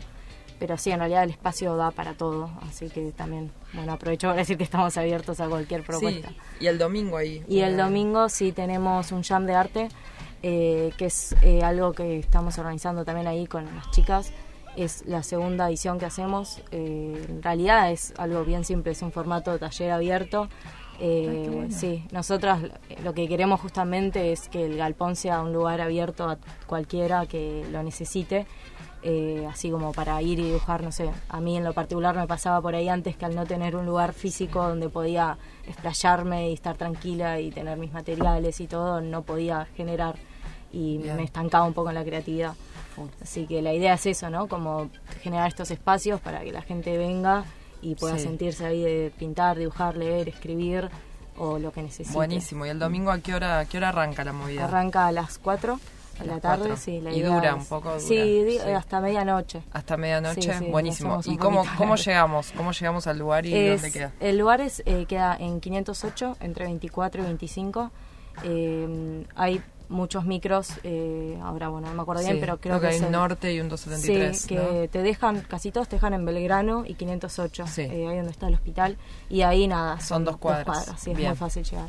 pero 0.61 0.77
sí, 0.77 0.91
en 0.91 0.99
realidad 0.99 1.23
el 1.23 1.31
espacio 1.31 1.77
da 1.77 1.93
para 1.93 2.15
todo, 2.15 2.51
así 2.69 2.89
que 2.91 3.13
también, 3.13 3.53
bueno, 3.75 3.93
aprovecho 3.93 4.27
para 4.27 4.39
decir 4.41 4.57
que 4.57 4.65
estamos 4.65 4.97
abiertos 4.97 5.39
a 5.39 5.47
cualquier 5.49 5.83
Sí, 5.83 5.87
propuesta. 5.87 6.31
y 6.59 6.67
el 6.67 6.79
domingo 6.79 7.17
ahí. 7.17 7.45
Y 7.47 7.61
el 7.61 7.75
Eh, 7.75 7.77
domingo 7.77 8.29
sí 8.29 8.51
tenemos 8.51 9.13
un 9.13 9.23
jam 9.23 9.47
de 9.47 9.55
arte, 9.55 9.89
eh, 10.43 10.93
que 10.99 11.07
es 11.07 11.37
eh, 11.43 11.63
algo 11.63 11.93
que 11.93 12.19
estamos 12.19 12.59
organizando 12.59 13.05
también 13.05 13.29
ahí 13.29 13.47
con 13.47 13.67
las 13.67 13.89
chicas. 13.93 14.33
Es 14.79 15.05
la 15.07 15.23
segunda 15.25 15.69
edición 15.69 15.99
que 15.99 16.07
hacemos. 16.07 16.61
eh, 16.71 17.27
en 17.29 17.43
realidad 17.43 17.91
es 17.91 18.15
algo 18.17 18.45
bien 18.45 18.65
simple, 18.65 18.93
es 18.93 19.03
un 19.03 19.11
formato 19.11 19.51
de 19.53 19.59
taller 19.59 19.91
abierto. 19.91 20.49
Eh, 21.01 21.67
sí, 21.71 22.05
nosotras 22.13 22.61
lo 23.05 23.13
que 23.15 23.27
queremos 23.29 23.61
justamente 23.61 24.33
es 24.33 24.49
que 24.49 24.67
el 24.67 24.77
galpón 24.77 25.15
sea 25.17 25.43
un 25.43 25.53
lugar 25.53 25.81
abierto 25.81 26.29
a 26.29 26.39
cualquiera 26.67 27.27
que 27.27 27.65
lo 27.73 27.83
necesite. 27.83 28.47
eh, 29.03 29.47
así 29.49 29.71
como 29.71 29.93
para 29.93 30.21
ir 30.23 30.41
y 30.41 30.45
dibujar, 30.45 30.83
no 30.83 30.91
sé, 30.91 31.11
a 31.29 31.41
mí 31.41 31.57
en 31.57 31.63
lo 31.65 31.73
particular 31.73 32.17
me 32.17 32.27
pasaba 32.27 32.61
por 32.61 32.75
ahí 32.75 32.89
antes 32.89 33.17
que 33.17 33.25
al 33.27 33.35
no 33.37 33.47
tener 33.47 33.77
un 33.77 33.87
lugar 33.87 34.13
físico 34.13 34.61
donde 34.69 34.89
podía 34.89 35.39
explayarme 35.69 36.51
y 36.51 36.55
estar 36.55 36.77
tranquila 36.77 37.39
y 37.41 37.51
tener 37.53 37.79
mis 37.79 37.93
materiales 37.93 38.61
y 38.61 38.67
todo, 38.67 39.01
no 39.01 39.23
podía 39.23 39.67
generar 39.77 40.17
y 40.73 40.99
Bien. 40.99 41.17
me 41.17 41.25
estancaba 41.25 41.65
un 41.65 41.73
poco 41.75 41.89
en 41.91 41.95
la 41.97 42.05
creatividad. 42.05 42.55
Así 43.23 43.47
que 43.47 43.63
la 43.63 43.73
idea 43.73 43.95
es 43.95 44.07
eso, 44.07 44.29
¿no? 44.29 44.49
Como 44.49 44.91
generar 45.23 45.47
estos 45.49 45.71
espacios 45.71 46.21
para 46.21 46.41
que 46.41 46.51
la 46.53 46.63
gente 46.63 46.99
venga 46.99 47.45
y 47.81 47.95
pueda 47.95 48.17
Sí. 48.19 48.25
sentirse 48.25 48.67
ahí 48.67 48.83
de 48.83 49.13
pintar, 49.17 49.57
dibujar, 49.57 49.97
leer, 49.97 50.29
escribir 50.29 50.89
o 51.37 51.59
lo 51.61 51.71
que 51.73 51.83
necesite. 51.83 52.13
Buenísimo. 52.17 52.67
¿Y 52.67 52.71
el 52.71 52.79
domingo 52.81 53.13
a 53.13 53.21
qué 53.21 53.35
hora, 53.35 53.61
a 53.61 53.65
qué 53.67 53.77
hora 53.77 53.91
arranca 53.91 54.25
la 54.25 54.33
movida? 54.33 54.65
Arranca 54.65 55.07
a 55.07 55.13
las 55.13 55.39
4 55.39 55.79
de 56.19 56.25
A 56.25 56.35
la 56.35 56.41
tarde, 56.41 56.77
sí. 56.77 57.01
La 57.01 57.13
Y 57.13 57.23
dura 57.23 57.51
es- 57.51 57.55
un 57.55 57.65
poco, 57.67 57.91
dura, 57.91 58.01
Sí, 58.01 58.59
hasta 58.75 59.01
medianoche. 59.01 59.63
Hasta 59.73 59.97
medianoche, 59.97 60.59
Sí, 60.59 60.65
buenísimo. 60.69 61.21
¿Y 61.25 61.37
cómo, 61.37 61.63
cómo 61.77 61.95
llegamos? 61.95 62.51
¿Cómo 62.57 62.73
llegamos 62.73 63.07
al 63.07 63.19
lugar 63.21 63.47
y 63.47 63.55
Es- 63.55 63.81
dónde 63.83 63.93
queda? 63.97 64.13
El 64.19 64.39
lugar 64.39 64.61
es, 64.61 64.83
eh, 64.85 65.07
queda 65.09 65.37
en 65.39 65.61
508, 65.61 66.37
entre 66.41 66.65
24 66.65 67.23
y 67.23 67.27
25. 67.27 67.93
Eh, 68.43 69.25
hay 69.37 69.63
muchos 69.89 70.25
micros, 70.25 70.71
eh, 70.85 71.39
ahora 71.43 71.69
bueno, 71.69 71.89
no 71.89 71.95
me 71.95 72.03
acuerdo 72.03 72.23
bien, 72.23 72.39
pero 72.41 72.59
creo 72.61 72.81
que, 72.81 72.89
hay 72.89 72.99
un 72.99 73.07
el- 73.07 73.13
norte 73.13 73.53
y 73.55 73.61
un 73.61 73.69
273. 73.69 74.39
Sí, 74.41 74.49
que 74.49 74.89
te 74.93 75.03
dejan, 75.03 75.41
casi 75.41 75.71
todos 75.73 75.89
te 75.89 75.97
dejan 75.97 76.13
en 76.15 76.25
Belgrano 76.25 76.85
y 76.87 76.95
508, 76.95 77.67
Sí. 77.67 77.83
eh, 77.83 78.07
ahí 78.09 78.17
donde 78.17 78.31
está 78.33 78.49
el 78.49 78.55
hospital. 78.55 78.97
Y 79.31 79.43
ahí 79.43 79.67
nada, 79.67 80.01
Son 80.01 80.25
dos 80.25 80.37
cuadras. 80.37 80.93
sí, 80.99 81.13
es 81.13 81.19
muy 81.19 81.37
fácil 81.37 81.65
llegar. 81.65 81.89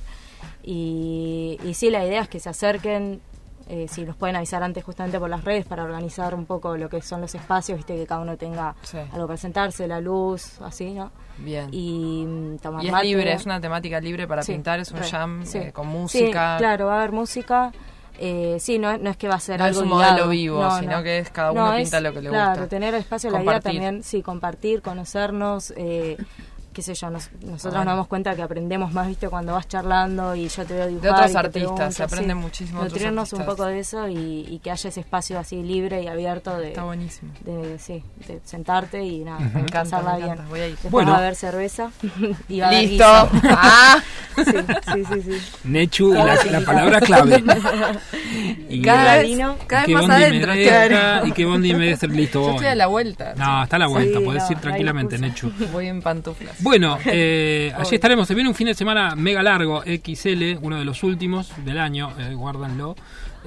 Y, 0.63 1.59
y 1.63 1.73
sí, 1.73 1.89
la 1.89 2.05
idea 2.05 2.21
es 2.21 2.29
que 2.29 2.39
se 2.39 2.49
acerquen, 2.49 3.21
eh, 3.69 3.87
si 3.87 4.03
nos 4.03 4.15
pueden 4.15 4.35
avisar 4.35 4.61
antes 4.63 4.83
justamente 4.83 5.19
por 5.19 5.29
las 5.29 5.43
redes 5.45 5.65
para 5.65 5.83
organizar 5.83 6.33
un 6.35 6.45
poco 6.45 6.75
lo 6.75 6.89
que 6.89 7.01
son 7.01 7.21
los 7.21 7.33
espacios, 7.35 7.77
viste 7.77 7.95
que 7.95 8.05
cada 8.05 8.19
uno 8.21 8.35
tenga 8.35 8.75
Sí. 8.81 8.97
algo 9.13 9.27
para 9.27 9.37
sentarse, 9.37 9.87
la 9.87 10.01
luz, 10.01 10.59
así, 10.61 10.91
¿no? 10.93 11.11
Bien. 11.37 11.69
Y 11.71 12.25
mm, 12.27 12.57
tomar 12.57 12.83
Y 12.83 12.87
es 12.87 12.91
mate. 12.91 13.05
libre, 13.05 13.31
es 13.33 13.45
una 13.45 13.61
temática 13.61 14.01
libre 14.01 14.27
para 14.27 14.41
Sí, 14.43 14.51
pintar, 14.53 14.79
es 14.79 14.91
un 14.91 14.97
re, 14.99 15.09
jam 15.09 15.45
sí. 15.45 15.57
eh, 15.59 15.71
con 15.71 15.85
Sí, 15.85 15.91
música. 15.93 16.55
claro, 16.57 16.87
va 16.87 16.95
a 16.95 16.97
haber 16.97 17.11
música. 17.13 17.71
Eh, 18.21 18.57
sí, 18.59 18.79
no, 18.79 18.97
no 18.97 19.09
es 19.11 19.15
que 19.15 19.29
va 19.29 19.35
a 19.35 19.39
ser 19.39 19.59
No 19.59 19.65
es 19.65 19.77
algo 19.77 19.83
un 19.83 19.87
modelo 19.97 20.27
vivo, 20.27 20.61
No, 20.61 20.77
sino 20.79 20.97
no. 20.97 21.03
que 21.03 21.19
es 21.19 21.29
cada 21.29 21.51
uno 21.53 21.71
No, 21.71 21.77
pinta 21.77 21.97
es, 21.97 22.03
lo 22.03 22.11
que 22.13 22.21
le 22.21 22.29
claro, 22.29 22.49
gusta. 22.61 22.67
tener 22.67 22.93
espacio, 22.95 23.29
la 23.29 23.37
idea 23.41 23.53
Compartir. 23.53 23.79
también, 23.81 24.03
sí, 24.03 24.21
compartir, 24.21 24.81
conocernos, 24.81 25.73
eh, 25.77 26.17
qué 26.79 26.83
sé 26.83 26.93
yo, 26.93 27.09
nos- 27.09 27.29
nosotros 27.41 27.61
Bueno. 27.73 27.77
nos 27.79 27.85
damos 27.87 28.07
cuenta 28.07 28.33
que 28.37 28.41
aprendemos 28.41 28.93
más, 28.93 29.05
viste, 29.07 29.27
cuando 29.27 29.51
vas 29.51 29.67
charlando 29.67 30.33
y 30.33 30.47
yo 30.47 30.65
te 30.65 30.73
veo 30.75 30.87
dibujar. 30.87 31.09
De 31.09 31.09
otros 31.11 31.35
artistas, 31.35 31.51
pregunto, 31.51 31.91
se 31.91 32.03
aprende 32.03 32.33
sí. 32.33 32.39
muchísimo 32.39 32.83
Nutrirnos 32.83 33.33
un 33.33 33.45
poco 33.45 33.65
de 33.65 33.79
eso 33.79 34.07
y, 34.07 34.45
y 34.49 34.59
que 34.63 34.71
haya 34.71 34.87
ese 34.89 35.01
espacio 35.01 35.37
así 35.37 35.61
libre 35.61 36.01
y 36.01 36.07
abierto 36.07 36.55
de, 36.57 36.69
Está 36.69 36.83
buenísimo. 36.83 37.33
de, 37.41 37.77
sí, 37.79 38.01
de 38.27 38.39
sentarte 38.45 39.03
y 39.03 39.25
nada, 39.25 39.39
Me 39.39 39.59
encanta, 39.59 40.01
me 40.01 40.15
bien. 40.17 40.23
encanta, 40.31 40.45
voy 40.49 40.59
a 40.61 40.65
ir. 40.67 40.71
Después 40.71 40.91
Bueno. 40.91 41.11
va 41.11 41.17
a 41.17 41.19
haber 41.19 41.35
cerveza 41.35 41.91
y 42.47 42.61
va 42.61 42.67
a 42.67 42.69
haber 42.69 42.83
Listo. 42.89 43.29
guiso. 43.33 43.47
ah, 43.57 43.97
Sí, 44.39 45.03
sí, 45.05 45.21
sí, 45.21 45.21
sí. 45.41 45.51
Nechu, 45.65 46.13
la, 46.13 46.35
la 46.45 46.61
palabra 46.61 47.01
clave. 47.01 47.43
Y, 48.69 48.81
cada 48.83 49.15
vez, 49.17 49.27
vino. 49.27 49.57
cada 49.67 49.85
vez 49.85 49.95
más 49.95 50.09
adentro. 50.09 50.53
deja, 50.53 50.87
claro. 50.87 51.27
Y 51.27 51.31
que 51.31 51.45
Bondi 51.45 51.73
me 51.73 51.85
debe 51.85 51.97
ser 51.97 52.11
listo. 52.11 52.41
Yo 52.45 52.51
estoy 52.51 52.67
a 52.67 52.75
la 52.75 52.87
vuelta. 52.87 53.33
No, 53.35 53.63
está 53.63 53.75
a 53.77 53.79
la 53.79 53.87
vuelta, 53.87 54.19
Sí, 54.19 54.25
podés 54.25 54.43
no, 54.43 54.51
ir 54.51 54.57
tranquilamente. 54.59 55.17
Nechu. 55.17 55.51
Voy 55.73 55.87
en 55.87 56.01
pantuflas. 56.01 56.61
Bueno, 56.69 56.99
eh, 57.07 57.73
allí 57.75 57.95
estaremos. 57.95 58.27
Se 58.27 58.35
viene 58.35 58.47
un 58.47 58.53
fin 58.53 58.67
de 58.67 58.75
semana 58.75 59.15
mega 59.15 59.41
largo, 59.41 59.81
XL, 59.81 60.59
uno 60.61 60.77
de 60.77 60.85
los 60.85 61.01
últimos 61.01 61.51
del 61.65 61.79
año. 61.79 62.11
Eh, 62.19 62.35
guárdanlo. 62.35 62.95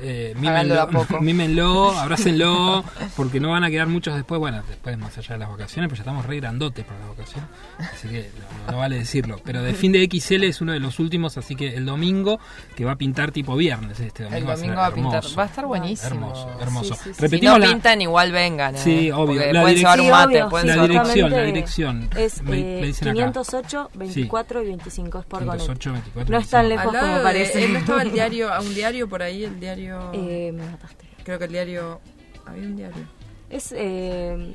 Eh, 0.01 0.35
mímenlo, 0.39 0.89
poco. 0.89 1.21
mímenlo, 1.21 1.93
abrácenlo, 1.99 2.85
porque 3.17 3.41
no 3.41 3.51
van 3.51 3.65
a 3.65 3.71
quedar 3.71 3.87
muchos 3.89 4.15
después. 4.15 4.39
Bueno, 4.39 4.63
después, 4.69 4.97
más 4.99 5.17
allá 5.19 5.35
de 5.35 5.39
las 5.39 5.51
vacaciones, 5.51 5.89
pues 5.89 5.99
ya 5.99 6.03
estamos 6.03 6.25
re 6.27 6.37
grandotes 6.37 6.85
para 6.85 6.99
las 7.01 7.09
vacaciones. 7.11 7.49
Así 7.79 8.09
que 8.09 8.31
no, 8.71 8.79
vale 8.79 8.99
decirlo. 8.99 9.41
Pero 9.45 9.63
de 9.63 9.75
fin 9.75 9.93
de 9.93 10.09
XL 10.11 10.45
es 10.45 10.61
uno 10.61 10.73
de 10.73 10.81
los 10.81 10.99
últimos, 10.99 11.37
así 11.39 11.55
que 11.57 11.75
el 11.77 11.85
domingo, 11.87 12.41
que 12.75 12.85
va 12.85 12.93
a 12.93 12.97
pintar 12.97 13.31
tipo 13.33 13.55
viernes. 13.57 14.01
Este 14.01 14.25
domingo 14.25 14.39
El 14.39 14.49
va 14.49 14.53
a 14.55 14.57
ser 14.57 14.67
domingo 14.67 14.81
va 14.81 14.87
a 14.87 14.95
pintar. 14.95 15.15
hermoso. 15.19 15.37
Va 15.37 15.43
a 15.43 15.47
estar 15.47 15.67
buenísimo. 15.67 16.09
Hermoso, 16.11 16.51
hermoso. 16.61 16.95
Sí, 16.95 17.01
sí, 17.03 17.09
sí. 17.11 17.15
Si 17.15 17.21
Repetimos 17.23 17.59
no 17.59 17.67
la- 17.67 17.73
pintan, 17.73 18.01
igual 18.01 18.33
vengan. 18.33 18.75
¿eh? 18.77 18.79
Sí, 18.83 19.11
obvio. 19.11 19.53
La 19.53 19.63
un 19.65 19.77
Sí, 19.77 19.83
mate. 20.11 20.43
obvio, 20.43 20.65
la 20.65 20.83
dirección, 20.87 21.31
la 21.31 21.43
dirección. 21.43 22.09
Es 22.17 22.43
Me- 22.43 22.59
eh, 22.59 22.81
me 22.81 22.87
dicen 22.89 23.09
acá. 23.09 23.15
508, 23.15 23.91
24 23.95 24.63
y 24.63 24.67
25, 24.67 25.19
es 25.21 25.25
por 25.27 25.45
Gonet. 25.45 25.61
508, 25.61 25.93
24, 25.93 26.33
No 26.33 26.39
es 26.41 26.49
tan 26.49 26.69
25. 26.69 26.93
lejos 26.93 27.09
como 27.11 27.23
parece. 27.23 27.65
eh, 27.65 27.69
¿No 27.69 27.79
estaba 27.79 28.03
el 28.03 28.13
diario, 28.13 28.53
a 28.53 28.61
un 28.61 28.75
diario 28.75 29.09
por 29.09 29.23
ahí? 29.23 29.45
El 29.45 29.61
diario. 29.61 29.82
Eh, 30.13 30.53
me 30.55 30.65
mataste. 30.67 31.07
Creo 31.25 31.39
que 31.39 31.45
el 31.47 31.53
diario. 31.53 32.01
Había 32.47 32.63
un 32.63 32.77
diario. 32.77 33.05
Es, 33.51 33.73
eh, 33.77 34.55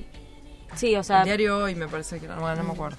sí, 0.75 0.95
o 0.95 1.03
sea, 1.03 1.19
El 1.19 1.25
diario 1.25 1.57
hoy 1.59 1.75
me 1.75 1.87
parece 1.87 2.19
que 2.19 2.25
era. 2.25 2.35
Bueno, 2.35 2.57
no 2.57 2.63
me 2.69 2.71
acuerdo. 2.73 2.97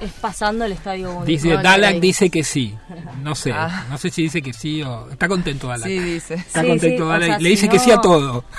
es 0.00 0.12
pasando 0.12 0.64
el 0.64 0.72
estadio. 0.72 1.22
Dice, 1.24 1.48
No, 1.54 1.62
Dalak 1.62 1.96
dice 1.96 2.30
que 2.30 2.42
sí. 2.44 2.74
No 3.22 3.34
sé. 3.34 3.52
Ah. 3.52 3.84
No 3.90 3.98
sé 3.98 4.10
si 4.10 4.22
dice 4.22 4.40
que 4.40 4.52
sí 4.52 4.82
o. 4.82 5.10
Está 5.10 5.28
contento 5.28 5.68
Dalak. 5.68 5.86
Sí, 5.88 5.98
dice. 5.98 6.34
Está 6.34 6.62
Sí, 6.62 6.68
contento 6.68 6.96
sí, 6.96 7.02
o 7.02 7.08
Dalak. 7.08 7.28
sea, 7.28 7.38
Le 7.38 7.44
si 7.44 7.50
dice 7.50 7.68
que 7.68 7.78
sí 7.78 7.90
a 7.90 7.98
todo. 8.00 8.44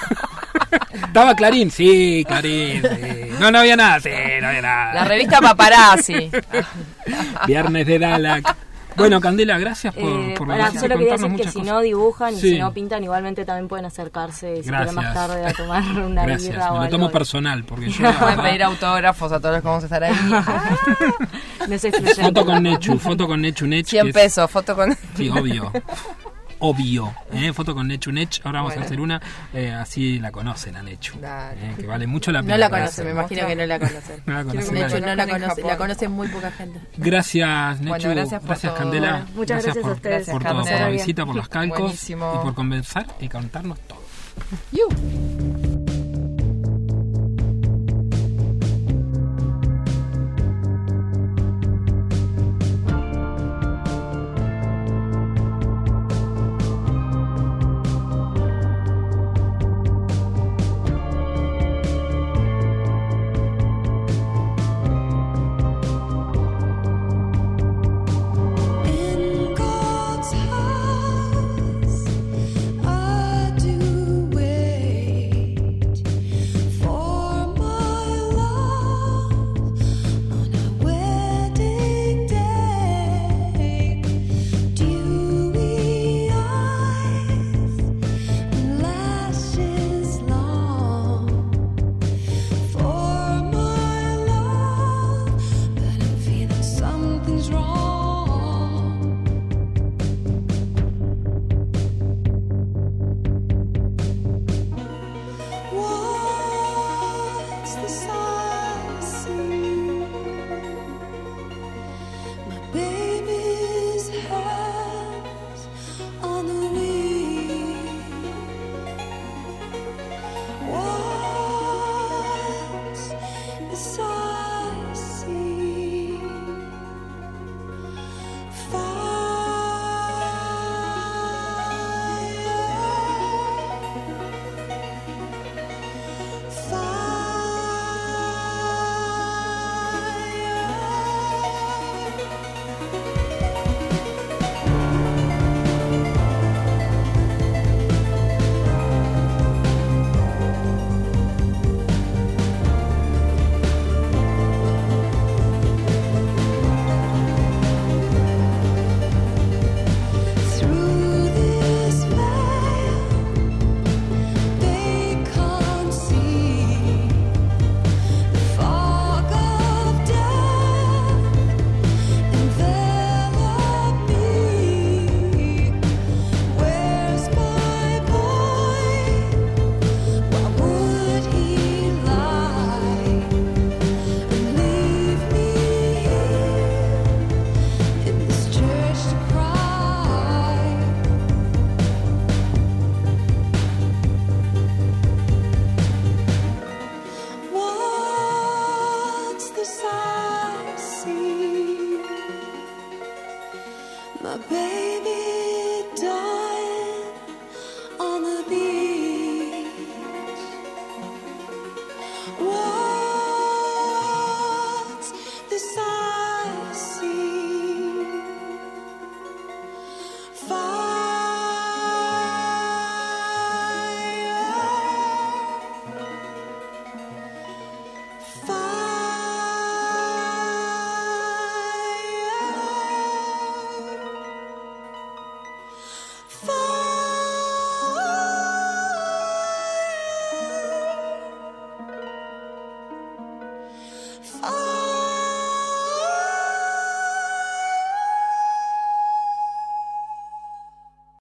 ¿Estaba 0.93 1.36
Clarín? 1.36 1.71
Sí, 1.71 2.23
Clarín. 2.27 2.81
sí. 2.81 3.31
No, 3.39 3.51
no 3.51 3.60
había 3.60 3.75
nada. 3.75 3.99
Sí, 3.99 4.10
no 4.41 4.47
había 4.49 4.62
nada. 4.62 4.93
La 4.93 5.03
revista 5.05 5.39
Paparazzi. 5.41 6.29
Viernes 7.47 7.88
de 7.88 7.99
Dalak. 7.99 8.55
Bueno, 8.97 9.21
Candela, 9.21 9.58
gracias 9.58 9.93
por, 9.93 10.04
Eh, 10.04 10.36
por 10.38 10.47
y 10.47 10.77
solo 10.77 10.97
quería 10.97 11.13
decir 11.13 11.32
que 11.36 11.43
si 11.47 11.60
cosas. 11.60 11.63
no 11.65 11.80
dibujan 11.82 12.34
y 12.34 12.38
Sí. 12.39 12.49
si 12.51 12.60
no 12.60 12.73
pintan, 12.73 13.04
igualmente 13.04 13.45
también 13.45 13.67
pueden 13.67 13.86
acercarse 13.86 14.58
si 14.63 14.69
quieren 14.69 14.93
más 14.95 15.13
tarde 15.13 15.45
a 15.45 15.54
tomar 15.54 15.84
una 16.06 16.25
Gracias, 16.25 16.49
birra 16.51 16.67
o 16.69 16.73
me 16.73 16.77
lo 16.77 16.84
algo. 16.84 16.91
tomo 16.97 17.12
personal 17.12 17.63
porque 17.63 17.89
yo 17.89 18.12
Pueden 18.19 18.41
pedir 18.41 18.63
autógrafos 18.63 19.32
a 19.32 19.39
todos 19.39 19.54
los 19.56 19.62
que 19.62 19.67
vamos 19.67 19.84
a 19.84 19.86
estar 19.86 20.04
ahí. 20.04 20.13
No 21.67 21.77
se 21.77 21.89
excluyen. 21.89 22.25
foto 22.25 22.45
con 22.45 22.63
Nechu, 22.63 22.97
foto 22.97 23.27
con 23.27 23.41
Nechu 23.41 23.67
Nech. 23.67 23.86
100 23.86 24.04
que 24.04 24.10
es- 24.10 24.15
pesos, 24.15 24.49
foto 24.49 24.75
con... 24.75 24.97
Sí, 25.15 25.30
obvio. 25.30 25.71
Obvio. 26.62 27.13
¿eh? 27.34 27.52
Foto 27.54 27.74
con 27.76 27.88
Nechu 27.88 28.12
Nech. 28.12 28.39
Ahora 28.45 28.62
vamos 28.62 28.78
a 28.78 28.82
hacer 28.82 29.00
una. 29.02 29.21
eh, 29.54 29.71
así 29.71 30.19
la 30.19 30.32
conocen 30.32 30.76
a 30.78 30.84
Nechu. 30.84 31.19
Dale. 31.19 31.71
eh, 31.71 31.76
que 31.80 31.88
vale 31.88 32.08
mucho 32.08 32.32
la 32.32 32.41
pena. 32.41 32.54
No 32.54 32.58
la 32.60 32.69
conocen, 32.69 33.06
me 33.06 33.12
imagino 33.12 33.47
que 33.47 33.56
no 33.56 33.65
la 33.65 33.80
conocen. 33.80 34.21
No 34.26 34.34
la 34.34 34.43
conocen 34.43 35.02
no 35.04 35.15
la 35.15 35.28
conocen, 35.28 35.67
la 35.67 35.78
conoce 35.78 36.08
muy 36.08 36.28
poca 36.28 36.52
gente. 36.52 36.80
Gracias, 36.97 37.80
Nechu. 37.82 37.89
Bueno, 37.89 38.10
gracias 38.12 38.41
por 38.43 38.58
todo. 38.58 38.76
Candela. 38.76 39.12
Bueno, 39.12 39.26
muchas 39.36 39.63
gracias 39.63 39.78
a 39.78 39.82
por, 39.82 39.91
ustedes. 39.97 40.30
por, 40.30 40.43
Gracias, 40.43 40.63
todo, 40.65 40.71
por 40.78 40.82
la 40.82 40.89
visita, 40.89 41.26
por 41.26 41.36
los 41.36 41.50
calcos 41.50 41.80
Buenísimo. 41.80 42.34
y 42.36 42.43
por 42.45 42.54
convencer 42.54 43.06
y 43.19 43.28
contarnos 43.28 43.80
todo. 43.82 44.02
In 44.71 45.50